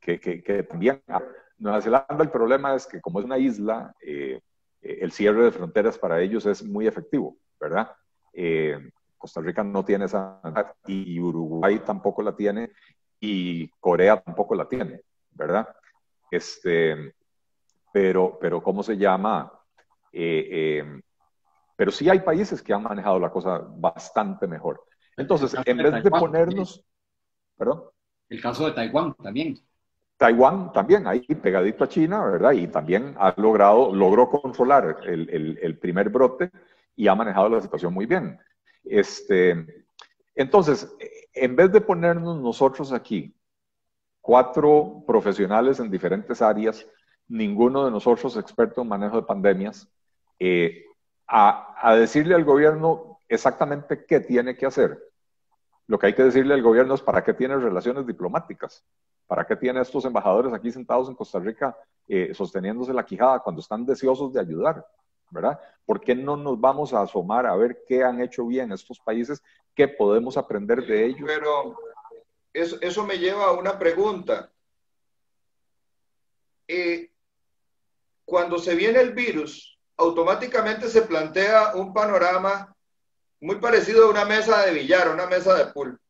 [0.00, 1.02] que, que, también,
[1.58, 4.40] Nueva Zelanda el problema es que como es una isla, eh,
[4.80, 7.90] el cierre de fronteras para ellos es muy efectivo, ¿verdad?
[8.32, 8.78] Eh,
[9.18, 10.40] Costa Rica no tiene esa
[10.86, 12.70] y Uruguay tampoco la tiene
[13.18, 15.00] y Corea tampoco la tiene,
[15.30, 15.66] ¿verdad?
[16.30, 17.14] Este,
[17.92, 19.52] pero, pero ¿cómo se llama?
[21.76, 24.82] pero sí hay países que han manejado la cosa bastante mejor.
[25.16, 26.84] Entonces, en vez de, ponernos...
[27.56, 27.84] ¿Perdón?
[28.28, 29.58] El caso de Taiwán también.
[30.16, 32.52] Taiwán también, ahí pegadito a China, ¿verdad?
[32.52, 36.50] Y también ha logrado, logró controlar el, el, primer brote
[36.94, 38.38] y ha manejado la situación muy bien.
[38.82, 39.84] Este,
[40.34, 40.94] entonces,
[41.34, 43.34] en vez de ponernos nosotros aquí,
[44.20, 46.86] cuatro profesionales en diferentes áreas,
[47.28, 49.88] ninguno de nosotros experto en manejo de pandemias,
[50.38, 50.84] eh,
[51.26, 54.98] a, a decirle al gobierno exactamente qué tiene que hacer.
[55.88, 58.84] Lo que hay que decirle al gobierno es para qué tiene relaciones diplomáticas,
[59.26, 61.76] para qué tiene estos embajadores aquí sentados en Costa Rica
[62.08, 64.86] eh, sosteniéndose la quijada cuando están deseosos de ayudar,
[65.30, 65.60] ¿verdad?
[65.84, 69.42] ¿Por qué no nos vamos a asomar a ver qué han hecho bien estos países,
[69.74, 71.22] qué podemos aprender de ellos?
[71.26, 71.76] Pero
[72.52, 74.50] eso, me lleva a una pregunta.
[76.68, 77.12] Eh,
[78.24, 82.75] cuando se viene el virus, automáticamente se plantea un panorama
[83.46, 86.00] muy parecido a una mesa de billar, una mesa de pool,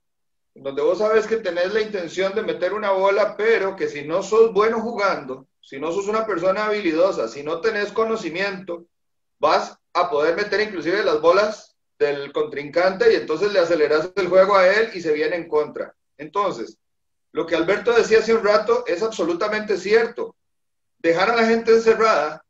[0.55, 4.23] donde vos sabes que tenés la intención de meter una bola, pero que si no
[4.23, 8.87] sos bueno jugando, si no sos una persona habilidosa, si no tenés conocimiento,
[9.39, 14.57] vas a poder meter inclusive las bolas del contrincante y entonces le aceleras el juego
[14.57, 15.95] a él y se viene en contra.
[16.17, 16.79] Entonces,
[17.33, 20.35] lo que Alberto decía hace un rato es absolutamente cierto.
[21.01, 22.43] Dejar a la gente encerrada,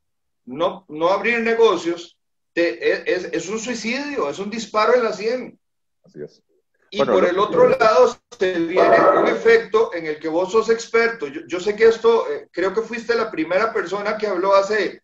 [0.45, 2.16] no, no abrir negocios,
[2.57, 5.59] es, un suicidio, es un disparo en la 100.
[6.03, 6.41] Así es.
[6.89, 11.27] Y por el otro lado se viene un efecto en el que vos sos experto.
[11.27, 15.01] Yo, sé que esto, eh, creo que fuiste la primera persona que habló hace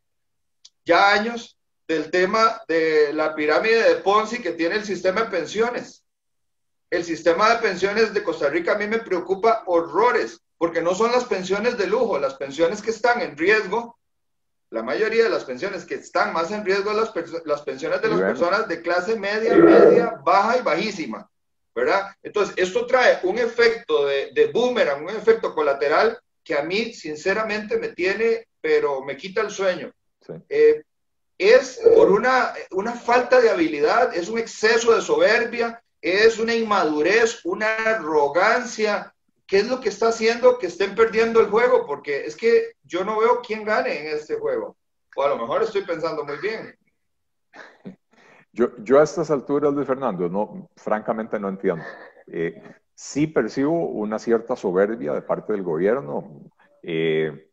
[0.86, 6.04] ya años del tema de la pirámide de Ponzi que tiene el sistema de pensiones.
[6.90, 11.12] El sistema de pensiones de Costa Rica a mí me preocupa horrores, porque no son
[11.12, 13.98] las pensiones de lujo, las pensiones que están en riesgo
[14.74, 17.14] la mayoría de las pensiones que están más en riesgo las,
[17.46, 21.30] las pensiones de las personas de clase media, media, baja y bajísima,
[21.76, 22.08] ¿verdad?
[22.24, 27.78] Entonces, esto trae un efecto de, de boomerang, un efecto colateral que a mí, sinceramente,
[27.78, 29.92] me tiene, pero me quita el sueño.
[30.50, 30.82] Eh,
[31.38, 37.46] es por una, una falta de habilidad, es un exceso de soberbia, es una inmadurez,
[37.46, 39.13] una arrogancia.
[39.54, 41.86] ¿Qué es lo que está haciendo que estén perdiendo el juego?
[41.86, 44.76] Porque es que yo no veo quién gane en este juego.
[45.16, 46.76] O a lo mejor estoy pensando muy bien.
[48.52, 51.84] Yo, a estas alturas, Luis Fernando, no, francamente no entiendo.
[52.26, 52.64] Eh,
[52.96, 56.50] sí percibo una cierta soberbia de parte del gobierno.
[56.82, 57.48] Eh,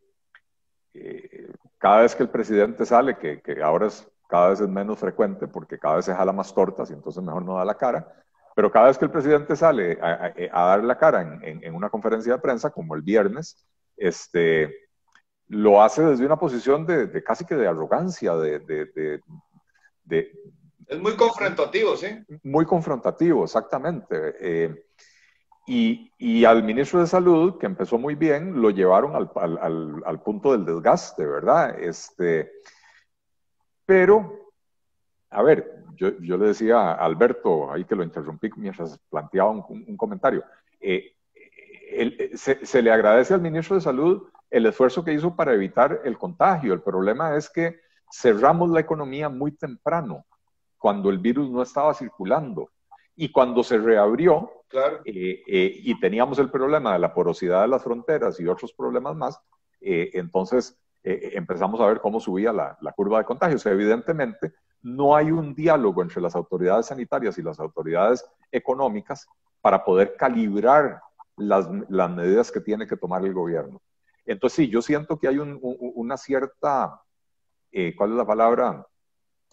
[0.95, 4.97] eh, cada vez que el presidente sale, que, que, ahora es, cada vez es menos
[4.97, 8.11] frecuente porque cada vez se jala más tortas y entonces mejor no da la cara,
[8.61, 11.89] pero cada vez que el presidente sale a, a, dar la cara en, en, una
[11.89, 13.57] conferencia de prensa, como el viernes,
[13.97, 14.71] este,
[15.47, 19.19] lo hace desde una posición de, de casi que de arrogancia, de, de,
[20.03, 20.31] de,
[20.85, 22.23] Es muy confrontativo, ¿sí?
[22.43, 24.35] Muy confrontativo, exactamente.
[24.39, 24.85] Eh,
[25.65, 30.21] y, y, al ministro de Salud, que empezó muy bien, lo llevaron al, al, al,
[30.21, 31.79] punto del desgaste, ¿verdad?
[31.79, 32.51] Este,
[33.87, 34.40] pero,
[35.31, 39.85] a ver, yo, yo, le decía a Alberto, ahí que lo interrumpí mientras planteaba un,
[39.87, 40.43] un comentario,
[40.79, 41.15] eh,
[41.91, 46.01] el, se, se, le agradece al ministro de Salud el esfuerzo que hizo para evitar
[46.03, 46.73] el contagio.
[46.73, 47.79] El problema es que
[48.11, 50.25] cerramos la economía muy temprano,
[50.77, 52.69] cuando el virus no estaba circulando.
[53.15, 54.99] Y cuando se reabrió, claro.
[55.05, 59.15] eh, eh, y teníamos el problema de la porosidad de las fronteras y otros problemas
[59.15, 59.39] más,
[59.81, 63.65] eh, entonces eh, empezamos a ver cómo subía la, la, curva de contagios.
[63.65, 69.27] Evidentemente, no hay un diálogo entre las autoridades sanitarias y las autoridades económicas
[69.61, 71.01] para poder calibrar
[71.37, 73.81] las, las medidas que tiene que tomar el gobierno.
[74.25, 77.01] Entonces, sí, yo siento que hay un, un, una cierta,
[77.71, 78.87] eh, ¿cuál es la palabra?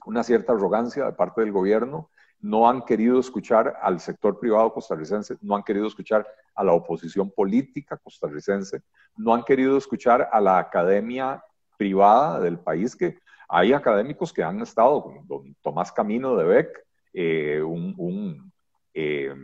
[0.07, 2.11] Una cierta arrogancia de parte del gobierno
[2.41, 7.31] no han querido escuchar al sector privado costarricense, no han querido escuchar a la oposición
[7.31, 8.83] política costarricense,
[9.17, 11.43] no han querido escuchar a la academia
[11.77, 13.19] privada del país, que
[13.49, 18.53] hay académicos que han estado, don Tomás Camino de Beck, eh, un, un
[18.95, 19.35] eh,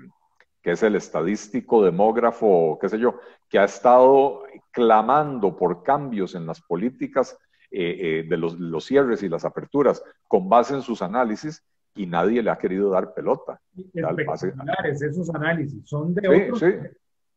[0.64, 6.46] que es el estadístico, demógrafo, qué sé yo, que ha estado clamando por cambios en
[6.46, 7.38] las políticas
[7.70, 11.62] eh, eh, de los, los, cierres y las aperturas con base en sus análisis
[11.94, 13.60] y nadie le ha querido dar pelota.
[13.76, 16.58] Espectaculares esos análisis, son de sí, otros.
[16.60, 16.66] Sí.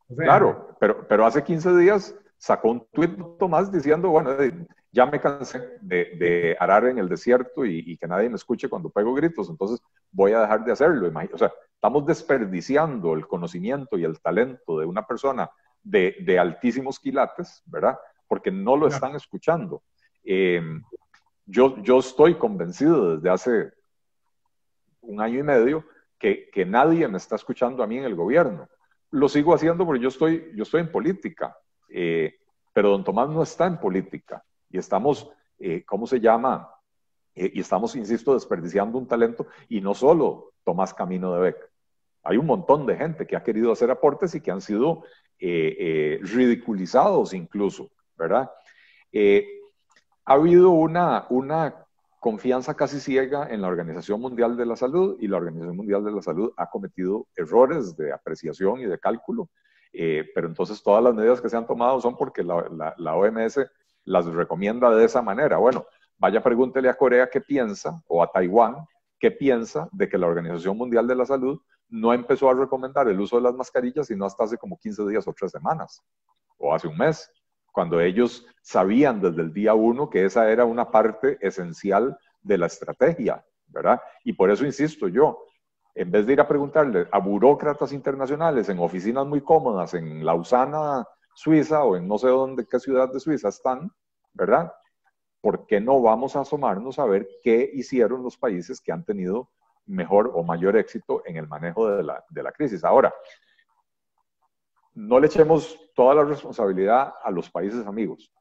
[0.10, 4.32] O sea, claro, pero, pero hace 15 días sacó un tuit Tomás diciendo, bueno,
[4.92, 8.70] ya me cansé de, de arar en el desierto y, y, que nadie me escuche
[8.70, 9.80] cuando pego gritos, entonces
[10.12, 11.12] voy a dejar de hacerlo.
[11.34, 15.50] O sea, estamos desperdiciando el conocimiento y el talento de una persona
[15.84, 17.98] de, de altísimos quilates, ¿verdad?
[18.28, 19.84] Porque no lo están escuchando.
[20.24, 20.62] Eh,
[21.46, 23.72] yo, yo estoy convencido desde hace
[25.02, 25.86] un año y medio
[26.20, 28.68] que, que, nadie me está escuchando a mí en el gobierno.
[29.12, 31.56] Lo sigo haciendo porque yo estoy, yo estoy en política,
[31.90, 32.40] eh,
[32.74, 35.30] pero don Tomás no está en política y estamos,
[35.60, 36.70] eh, ¿cómo se llama?
[37.36, 41.72] Eh, y estamos, insisto, desperdiciando un talento y no solo Tomás Camino de Beck.
[42.24, 45.04] Hay un montón de gente que ha querido hacer aportes y que han sido
[45.40, 48.50] ridiculizados incluso, ¿verdad?
[50.26, 51.88] ha habido una, una
[52.20, 56.12] confianza casi ciega en la Organización Mundial de la Salud y la Organización Mundial de
[56.12, 59.50] la Salud ha cometido errores de apreciación y de cálculo,
[59.94, 63.60] eh, pero entonces todas las medidas que se han tomado son porque la, la, OMS
[64.06, 65.58] las recomienda de esa manera.
[65.58, 65.86] Bueno,
[66.18, 68.76] vaya pregúntele a Corea qué piensa o a Taiwán
[69.20, 71.60] qué piensa de que la Organización Mundial de la Salud
[71.90, 75.28] no empezó a recomendar el uso de las mascarillas sino hasta hace como 15 días
[75.28, 76.04] o 3 semanas
[76.58, 77.32] o hace un mes
[77.72, 82.66] cuando ellos sabían desde el día uno que esa era una parte esencial de la
[82.66, 84.02] estrategia, ¿verdad?
[84.24, 85.46] Y por eso insisto yo,
[85.98, 91.08] en vez de ir a preguntarle a burócratas internacionales en oficinas muy cómodas en Lausana,
[91.34, 93.92] Suiza, o en no sé dónde, qué ciudad de Suiza están,
[94.34, 94.72] ¿verdad?
[95.42, 99.50] ¿Por qué no vamos a asomarnos a ver qué hicieron los países que han tenido
[99.88, 102.84] mejor o mayor éxito en el manejo de la, de la crisis?
[102.84, 103.12] Ahora,
[104.94, 108.32] no le echemos toda la responsabilidad a los países amigos.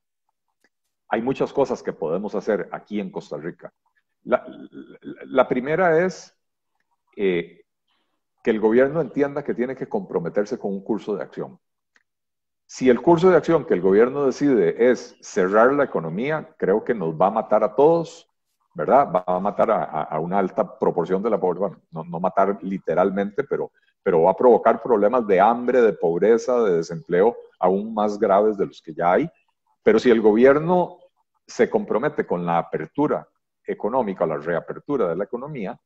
[1.08, 3.72] Hay muchas cosas que podemos hacer aquí en Costa Rica.
[4.24, 4.44] La,
[5.00, 6.35] la primera es
[7.16, 7.62] eh,
[8.42, 11.58] que el gobierno entienda que tiene que comprometerse con un curso de acción.
[12.66, 16.94] Si el curso de acción que el gobierno decide es cerrar la economía, creo que
[16.94, 18.28] nos va a matar a todos,
[18.74, 19.08] ¿verdad?
[19.14, 23.72] Va a matar a, una alta proporción de la población, no, no matar literalmente, pero
[24.06, 28.66] pero va a provocar problemas de hambre, de pobreza, de desempleo aún más graves de
[28.66, 29.28] los que ya hay.
[29.82, 30.98] Pero si el gobierno
[31.44, 33.26] se compromete con la apertura
[33.66, 35.76] económica, la reapertura de la economía,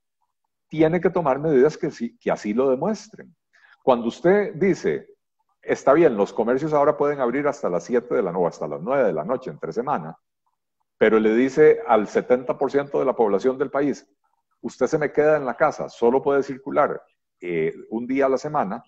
[0.70, 3.34] tiene que tomar medidas que, que así lo demuestren.
[3.82, 5.08] Cuando usted dice,
[5.60, 8.80] está bien, los comercios ahora pueden abrir hasta las 7 de la noche, hasta las
[8.80, 10.16] 9 de la noche, entre semana,
[10.96, 14.06] pero le dice al 70% de la población del país,
[14.62, 17.02] usted se me queda en la casa, solo puede circular
[17.40, 18.82] eh, un día a la semana,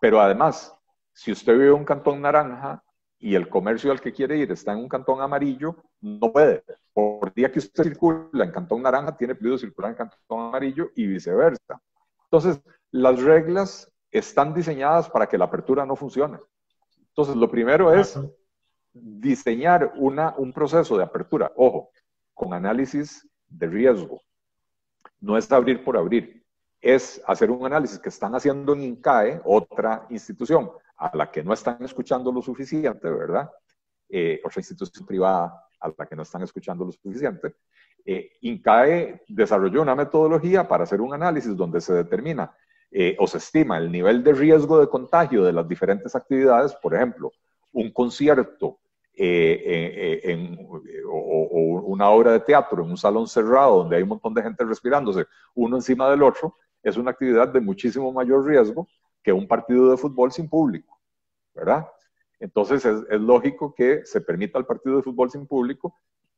[0.00, 0.74] pero además,
[1.12, 2.82] si usted vive en un cantón naranja
[3.20, 6.62] y el comercio al que quiere ir está en un cantón amarillo, no puede.
[6.92, 11.06] Por día que usted circula en cantón naranja, tiene prohibido circular en cantón amarillo y
[11.06, 11.80] viceversa.
[12.24, 12.60] Entonces,
[12.92, 16.38] las reglas están diseñadas para que la apertura no funcione.
[17.08, 18.18] Entonces, lo primero es
[18.92, 21.90] diseñar una, un proceso de apertura, ojo,
[22.34, 24.22] con análisis de riesgo.
[25.20, 26.44] No es abrir por abrir,
[26.80, 31.52] es hacer un análisis que están haciendo en INCAE, otra institución a la que no
[31.52, 33.50] están escuchando lo suficiente, ¿verdad?
[34.08, 37.54] Eh, otra institución privada a la que no están escuchando lo suficiente.
[38.04, 42.52] Eh, INCAE desarrolló una metodología para hacer un análisis donde se determina
[42.90, 46.94] eh, o se estima el nivel de riesgo de contagio de las diferentes actividades, por
[46.94, 47.30] ejemplo,
[47.72, 48.78] un concierto
[49.14, 50.58] eh, en,
[51.06, 54.64] o, una obra de teatro en un salón cerrado donde hay un montón de gente
[54.64, 58.88] respirándose uno encima del otro, es una actividad de muchísimo mayor riesgo
[59.28, 60.98] que un partido de fútbol sin público,
[61.54, 61.86] ¿verdad?
[62.40, 65.94] Entonces es, lógico que se permita el partido de fútbol sin público.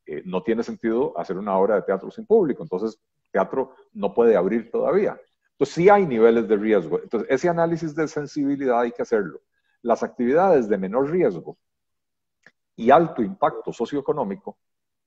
[0.07, 2.65] Eh, no tiene sentido hacer una obra de teatro sin público.
[2.65, 5.17] Entonces, teatro no puede abrir todavía.
[5.53, 7.01] Entonces, sí hay niveles de riesgo.
[7.01, 9.41] Entonces, ese análisis de sensibilidad hay que hacerlo.
[9.83, 11.59] Las actividades de menor riesgo
[12.75, 14.59] y alto impacto socioeconómico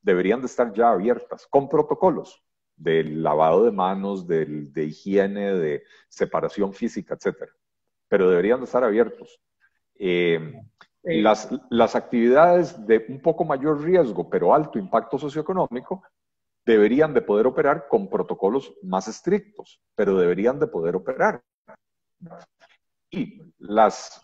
[0.01, 2.41] deberían de estar ya abiertas con protocolos
[2.77, 7.51] del lavado de manos, de higiene, de separación física, etc.
[8.13, 9.41] Pero deberían de estar abiertos.
[9.97, 10.61] Eh,
[11.01, 16.03] las, las actividades de un poco mayor riesgo, pero alto impacto socioeconómico,
[16.63, 21.41] deberían de poder operar con protocolos más estrictos, pero deberían de poder operar.
[23.09, 24.23] Y las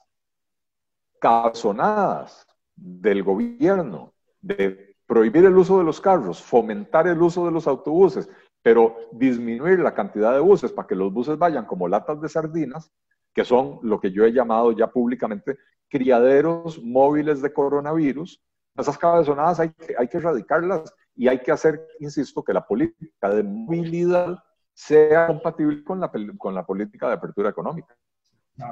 [1.19, 7.65] cabezonadas del gobierno de prohibir el uso de los carros, fomentar el uso de los
[7.65, 8.29] autobuses,
[8.61, 12.91] pero disminuir la cantidad de buses para que los buses vayan como latas de sardinas,
[13.34, 15.57] que son lo que yo he llamado ya públicamente
[15.88, 18.41] criaderos móviles de coronavirus.
[18.75, 23.30] Esas cabezonadas hay que, hay que erradicarlas y hay que hacer, insisto, que la política
[23.30, 24.38] de movilidad
[24.73, 27.97] sea compatible con la, con la política de apertura económica.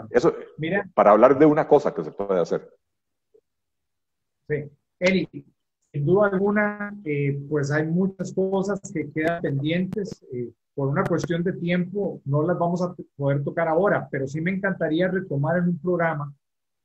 [0.10, 2.74] Eso, Mira, para hablar de una cosa que se puede hacer.
[4.48, 4.70] Sí.
[5.00, 5.28] Eli,
[5.92, 10.26] sin duda alguna, eh, pues hay muchas cosas que quedan pendientes.
[10.32, 14.40] Eh, por una cuestión de tiempo, no las vamos a poder tocar ahora, pero sí
[14.42, 16.32] me encantaría retomar en un programa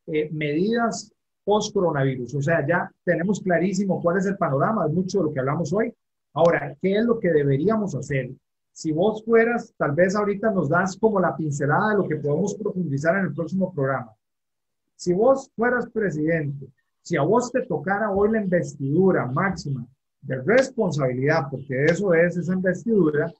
[0.06, 1.12] eh, medidas
[1.44, 2.36] post-coronavirus.
[2.36, 5.74] O sea, ya tenemos clarísimo cuál es el panorama, de mucho de lo que hablamos
[5.74, 5.92] hoy.
[6.32, 8.30] Ahora, ¿qué es lo que deberíamos hacer?
[8.72, 12.54] Si vos fueras, tal vez ahorita nos das como la pincelada de lo que podemos
[12.54, 14.10] profundizar en el próximo programa.
[14.96, 16.66] Si vos fueras presidente,
[17.02, 19.86] si a vos te tocara hoy la investidura máxima
[20.22, 23.30] de responsabilidad, porque eso es esa investidura,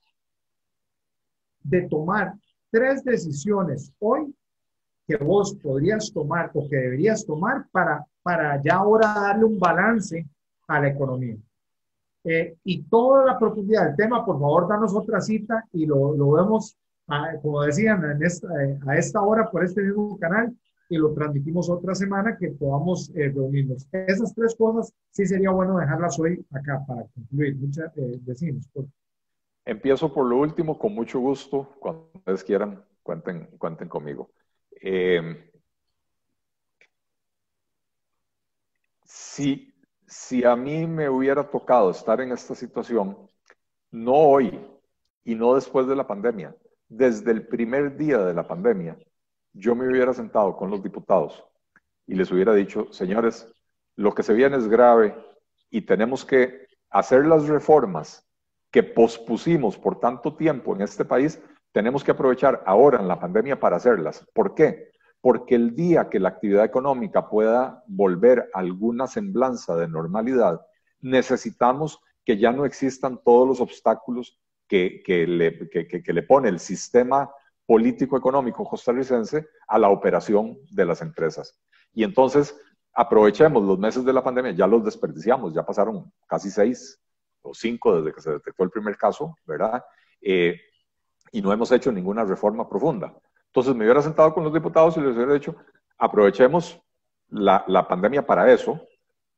[1.63, 2.33] de tomar
[2.71, 4.33] tres decisiones hoy
[5.07, 10.25] que vos podrías tomar o que deberías tomar para, para ya ahora darle un balance
[10.67, 11.37] a la economía.
[12.23, 16.31] Eh, y toda la profundidad del tema, por favor, danos otra cita y lo, lo
[16.31, 16.77] vemos,
[17.41, 20.55] como decían, en esta, eh, a esta hora por este mismo canal
[20.87, 23.87] y lo transmitimos otra semana que podamos eh, reunirnos.
[23.91, 27.57] Esas tres cosas sí sería bueno dejarlas hoy acá para concluir.
[27.57, 27.91] Muchas
[28.21, 28.69] decimos.
[29.65, 31.75] Empiezo por lo último, con mucho gusto.
[31.79, 34.31] Cuando ustedes quieran, cuenten, cuenten conmigo.
[34.81, 35.49] Eh,
[39.05, 39.73] si,
[40.05, 43.17] si a mí me hubiera tocado estar en esta situación,
[43.91, 44.59] no hoy
[45.23, 46.55] y no después de la pandemia,
[46.89, 48.97] desde el primer día de la pandemia,
[49.53, 51.43] yo me hubiera sentado con los diputados
[52.05, 53.47] y les hubiera dicho, señores,
[53.95, 55.15] lo que se viene es grave
[55.69, 58.27] y tenemos que hacer las reformas
[58.73, 61.39] que pospusimos por tanto tiempo en este país
[61.71, 64.25] tenemos que aprovechar ahora en la pandemia para hacerlas.
[64.33, 64.89] ¿Por qué?
[65.21, 70.59] Porque el día que la actividad económica pueda volver a alguna semblanza de normalidad,
[71.01, 77.29] necesitamos que ya no existan todos los obstáculos que, le, que le pone el sistema
[77.67, 81.59] político-económico costarricense a la operación de las empresas.
[81.93, 82.59] Y entonces
[82.91, 87.02] aprovechemos los meses de la pandemia, ya los desperdiciamos, ya pasaron casi seis
[87.43, 89.83] o cinco desde que se detectó el primer caso, ¿verdad?
[90.21, 90.59] Eh,
[91.31, 93.13] y no hemos hecho ninguna reforma profunda.
[93.47, 95.55] Entonces me hubiera sentado con los diputados y les hubiera dicho,
[95.97, 96.81] aprovechemos
[97.29, 98.81] la, la pandemia para eso.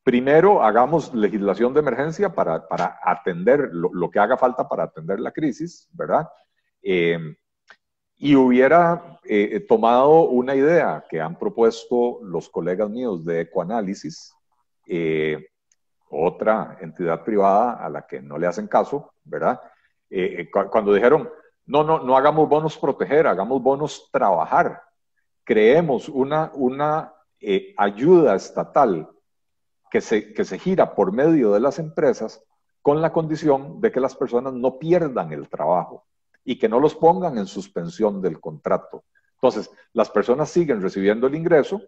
[0.04, 5.20] Primero, hagamos legislación de emergencia para, para atender lo, lo, que haga falta para atender
[5.20, 6.28] la crisis, ¿verdad?
[6.82, 7.36] Eh,
[8.18, 14.34] y hubiera eh, tomado una idea que han propuesto los colegas míos de ecoanálisis,
[14.88, 15.48] eh,
[16.10, 19.60] otra entidad privada a la que no le hacen caso, ¿verdad?
[20.10, 21.30] Eh, eh, cuando dijeron,
[21.66, 24.84] no, no, no hagamos bonos proteger, hagamos bonos trabajar.
[25.44, 29.10] Creemos una, una eh, ayuda estatal
[29.90, 32.44] que se, que se gira por medio de las empresas
[32.82, 36.06] con la condición de que las personas no pierdan el trabajo
[36.44, 39.04] y que no los pongan en suspensión del contrato.
[39.34, 41.82] Entonces, las personas siguen recibiendo el ingreso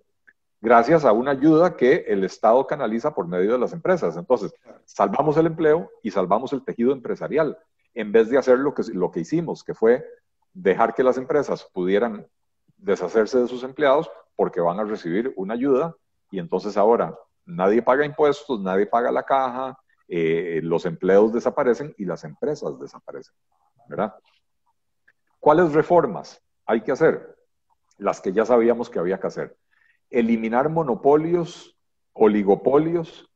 [0.62, 4.18] gracias a una ayuda que el Estado canaliza por medio de las empresas.
[4.18, 4.54] Entonces,
[4.86, 7.58] salvamos el empleo y salvamos el tejido empresarial
[7.94, 10.06] en vez de hacer lo que, lo que hicimos, que fue
[10.54, 12.28] dejar que las empresas pudieran
[12.78, 15.96] deshacerse de sus empleados porque van a recibir una ayuda
[16.30, 19.78] y entonces ahora nadie paga impuestos, nadie paga la caja,
[20.08, 23.36] eh, los empleos desaparecen y las empresas desaparecen,
[23.88, 24.14] ¿verdad?
[25.40, 27.36] ¿Cuáles reformas hay que hacer?
[27.98, 29.58] Las que ya sabíamos que había que hacer.
[30.10, 31.78] Eliminar monopolios,
[32.14, 33.30] oligopolios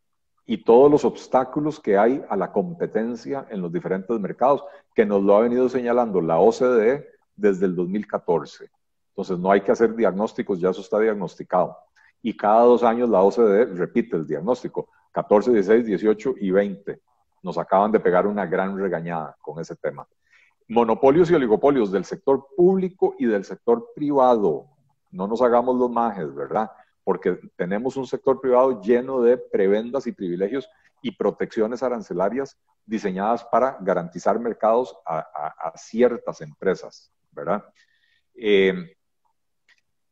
[0.45, 4.63] y todos los obstáculos que hay a la competencia en los diferentes mercados,
[4.93, 8.69] que nos lo ha venido señalando la OCDE desde el 2014.
[9.09, 11.77] Entonces no hay que hacer diagnósticos, ya eso está diagnosticado.
[12.21, 17.01] Y cada dos años la OCDE repite el diagnóstico, 14, 16, 18 y 20.
[17.43, 20.07] Nos acaban de pegar una gran regañada con ese tema.
[20.67, 24.67] Monopolios y oligopolios del sector público y del sector privado.
[25.11, 26.71] No nos hagamos los majes, ¿verdad?
[27.03, 30.69] porque tenemos un sector privado lleno de prebendas y privilegios
[31.01, 37.63] y protecciones arancelarias diseñadas para garantizar mercados a, ciertas empresas, ¿verdad?
[38.35, 38.95] Eh,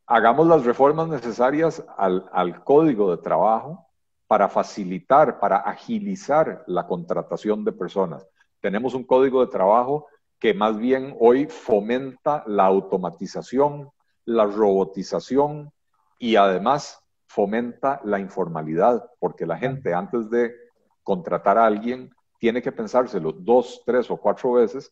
[0.06, 3.86] hagamos las reformas necesarias al, al código de trabajo
[4.26, 8.26] para facilitar, para agilizar la contratación de personas.
[8.60, 10.06] Tenemos un código de trabajo
[10.38, 13.90] que más bien hoy fomenta la automatización,
[14.24, 15.72] la robotización,
[16.18, 20.54] y además fomenta la informalidad, porque la gente antes de
[21.02, 24.90] contratar a alguien tiene que pensárselo dos, tres o cuatro veces,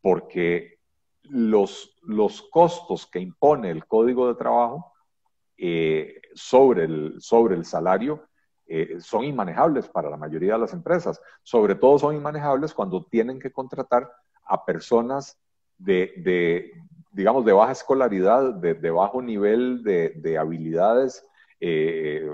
[0.00, 0.78] porque
[1.24, 4.92] los, los costos que impone el código de trabajo
[5.56, 8.28] eh, sobre, el, sobre el salario
[8.66, 11.20] eh, son inmanejables para la mayoría de las empresas.
[11.42, 14.10] Sobre todo son inmanejables cuando tienen que contratar
[14.44, 15.38] a personas
[15.78, 16.72] de,
[17.18, 22.30] digamos, de baja escolaridad, de, bajo nivel de, habilidades, eh,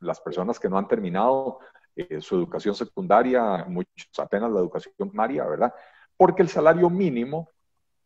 [0.00, 1.58] las personas que no han terminado
[1.96, 5.72] eh, su educación secundaria, muchos apenas la educación primaria, ¿verdad?
[6.18, 7.48] Porque el salario mínimo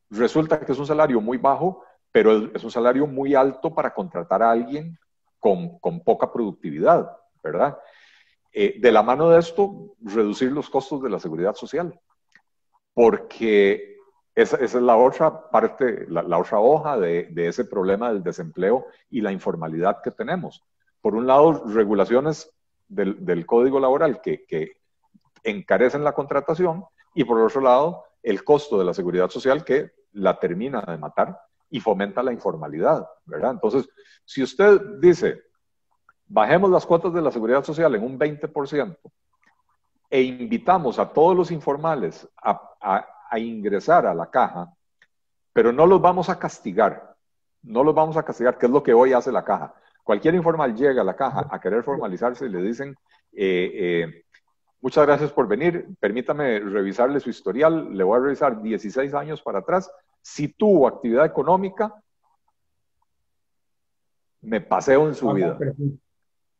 [0.08, 1.82] resulta que es un salario muy bajo,
[2.12, 4.96] pero es un salario muy alto para contratar a alguien
[5.40, 7.10] con, poca productividad,
[7.42, 7.76] ¿verdad?
[8.52, 11.98] Eh, de la mano de esto, reducir los costos de la seguridad social,
[12.94, 13.91] porque
[14.34, 19.32] esa, es la otra parte, la, otra hoja de, ese problema del desempleo y la
[19.32, 20.64] informalidad que tenemos.
[21.00, 22.50] Por un lado, regulaciones
[22.88, 24.80] del, código laboral que, que,
[25.44, 30.38] encarecen la contratación y por otro lado, el costo de la seguridad social que la
[30.38, 31.36] termina de matar
[31.68, 33.50] y fomenta la informalidad, ¿verdad?
[33.50, 33.88] Entonces,
[34.24, 35.42] si usted dice,
[36.26, 38.96] bajemos las cuotas de la seguridad social en un 20%
[40.10, 43.08] e invitamos a todos los informales a
[43.38, 44.72] ingresar a la caja,
[45.52, 47.16] pero no los vamos a castigar.
[47.62, 49.74] No los vamos a castigar, que es lo que hoy hace la caja.
[50.02, 52.96] Cualquier informal llega a la caja a querer formalizarse y le dicen,
[53.32, 54.24] eh, eh,
[54.80, 59.60] muchas gracias por venir, permítame revisarle su historial, le voy a revisar 16 años para
[59.60, 59.90] atrás.
[60.20, 61.94] Si tuvo actividad económica,
[64.40, 65.56] me paseo en su vida.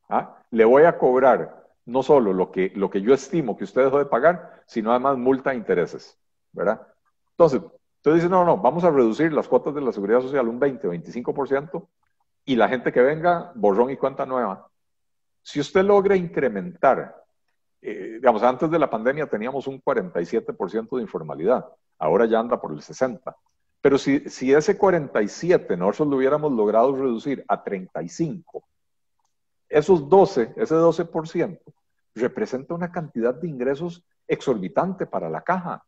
[0.09, 0.37] ¿Ah?
[0.51, 3.99] Le voy a cobrar no solo lo que, lo que yo estimo que usted dejó
[3.99, 6.17] de pagar, sino además multa e intereses.
[6.53, 6.87] ¿Verdad?
[7.31, 7.61] Entonces,
[7.97, 10.87] usted dice, no, no, vamos a reducir las cuotas de la seguridad social un 20
[10.87, 11.89] o 25%
[12.45, 14.69] y la gente que venga, borrón y cuenta nueva.
[15.43, 17.17] Si usted logra incrementar,
[17.81, 21.67] eh, digamos, antes de la pandemia teníamos un 47% de informalidad,
[21.99, 23.35] ahora ya anda por el 60%.
[23.81, 28.63] Pero si, si ese 47 nosotros lo hubiéramos logrado reducir a 35,
[29.69, 31.59] esos 12, ese 12%
[32.15, 35.85] representa una cantidad de ingresos exorbitante para la caja.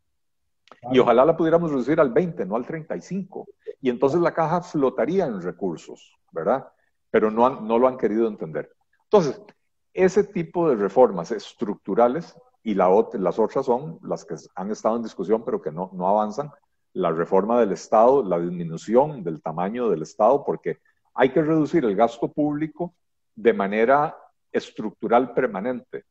[0.92, 3.46] Y ojalá la pudiéramos reducir al 20, no al 35.
[3.80, 6.66] Y entonces la caja flotaría en recursos, ¿verdad?
[7.10, 8.70] Pero no, no lo han querido entender.
[9.04, 9.40] Entonces,
[9.92, 15.02] ese tipo de reformas estructurales y la, las otras son las que han estado en
[15.02, 16.50] discusión pero que no, no avanzan,
[16.94, 20.78] la reforma del Estado, la disminución del tamaño del Estado, porque
[21.12, 22.94] hay que reducir el gasto público
[23.34, 24.16] de manera
[24.52, 26.04] estructural permanente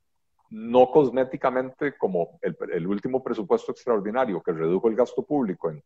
[0.54, 5.84] no cosméticamente como el, último presupuesto extraordinario que redujo el gasto público en un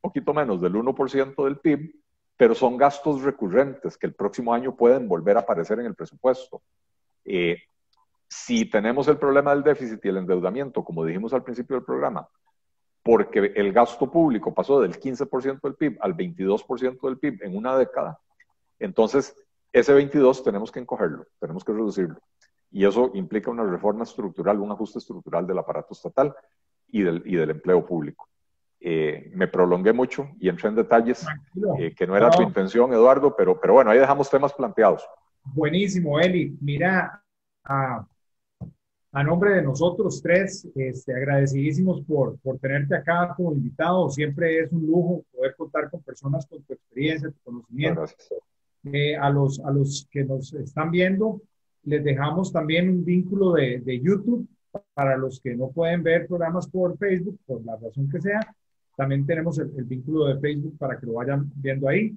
[0.00, 1.94] poquito menos del 1% del PIB,
[2.36, 6.60] pero son gastos recurrentes que el próximo año pueden volver a aparecer en el presupuesto.
[7.24, 7.56] Eh,
[8.28, 12.28] si tenemos el problema del déficit y el endeudamiento, como dijimos al principio del programa,
[13.04, 17.78] porque el gasto público pasó del 15% del PIB al 22% del PIB en una
[17.78, 18.18] década,
[18.80, 19.36] entonces
[19.72, 22.18] ese 22 tenemos que encogerlo, tenemos que reducirlo.
[22.70, 26.34] Y eso implica una reforma estructural, un ajuste estructural del aparato estatal
[26.88, 28.28] y del, y del empleo público.
[28.80, 31.26] Eh, me prolongué mucho y entré en detalles
[31.78, 35.04] eh, que no era tu intención, Eduardo, pero, pero bueno, ahí dejamos temas planteados.
[35.42, 36.56] Buenísimo, Eli.
[36.60, 37.22] Mira,
[37.64, 38.06] a,
[39.12, 44.10] a nombre de nosotros tres, este, agradecidísimos por, por tenerte acá como invitado.
[44.10, 48.04] Siempre es un lujo poder contar con personas con tu experiencia, tu conocimiento.
[48.84, 51.40] Eh, a, los, a los que nos están viendo,
[51.88, 54.48] les dejamos también un vínculo de, de YouTube
[54.94, 58.40] para los que no pueden ver programas por Facebook, por la razón que sea.
[58.96, 62.16] También tenemos el, vínculo de Facebook para que lo vayan viendo ahí.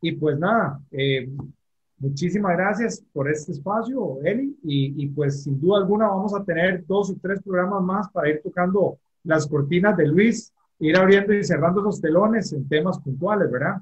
[0.00, 1.28] Y pues nada, eh,
[1.98, 4.56] muchísimas gracias por este espacio, Eli.
[4.62, 8.30] Y, y, pues sin duda alguna vamos a tener dos o tres programas más para
[8.30, 13.50] ir tocando las cortinas de Luis, ir abriendo y cerrando los telones en temas puntuales,
[13.50, 13.76] ¿verdad?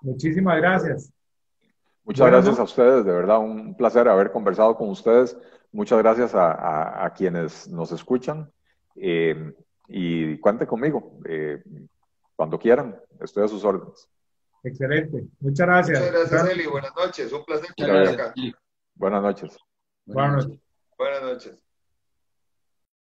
[0.00, 1.12] Muchísimas gracias.
[2.04, 5.36] Muchas gracias a ustedes, de verdad, un placer haber conversado con ustedes.
[5.70, 8.50] Muchas gracias a, a, quienes nos escuchan
[8.96, 9.54] eh,
[9.88, 11.62] y cuente conmigo eh,
[12.34, 14.08] cuando quieran, estoy a sus órdenes.
[14.64, 16.00] Excelente, muchas gracias.
[16.00, 16.66] Muchas gracias, Eli.
[16.66, 18.34] Buenas noches, un placer estar acá.
[18.94, 19.56] Buenas noches.
[20.04, 20.60] Buenas noches.
[20.98, 21.71] Buenas noches.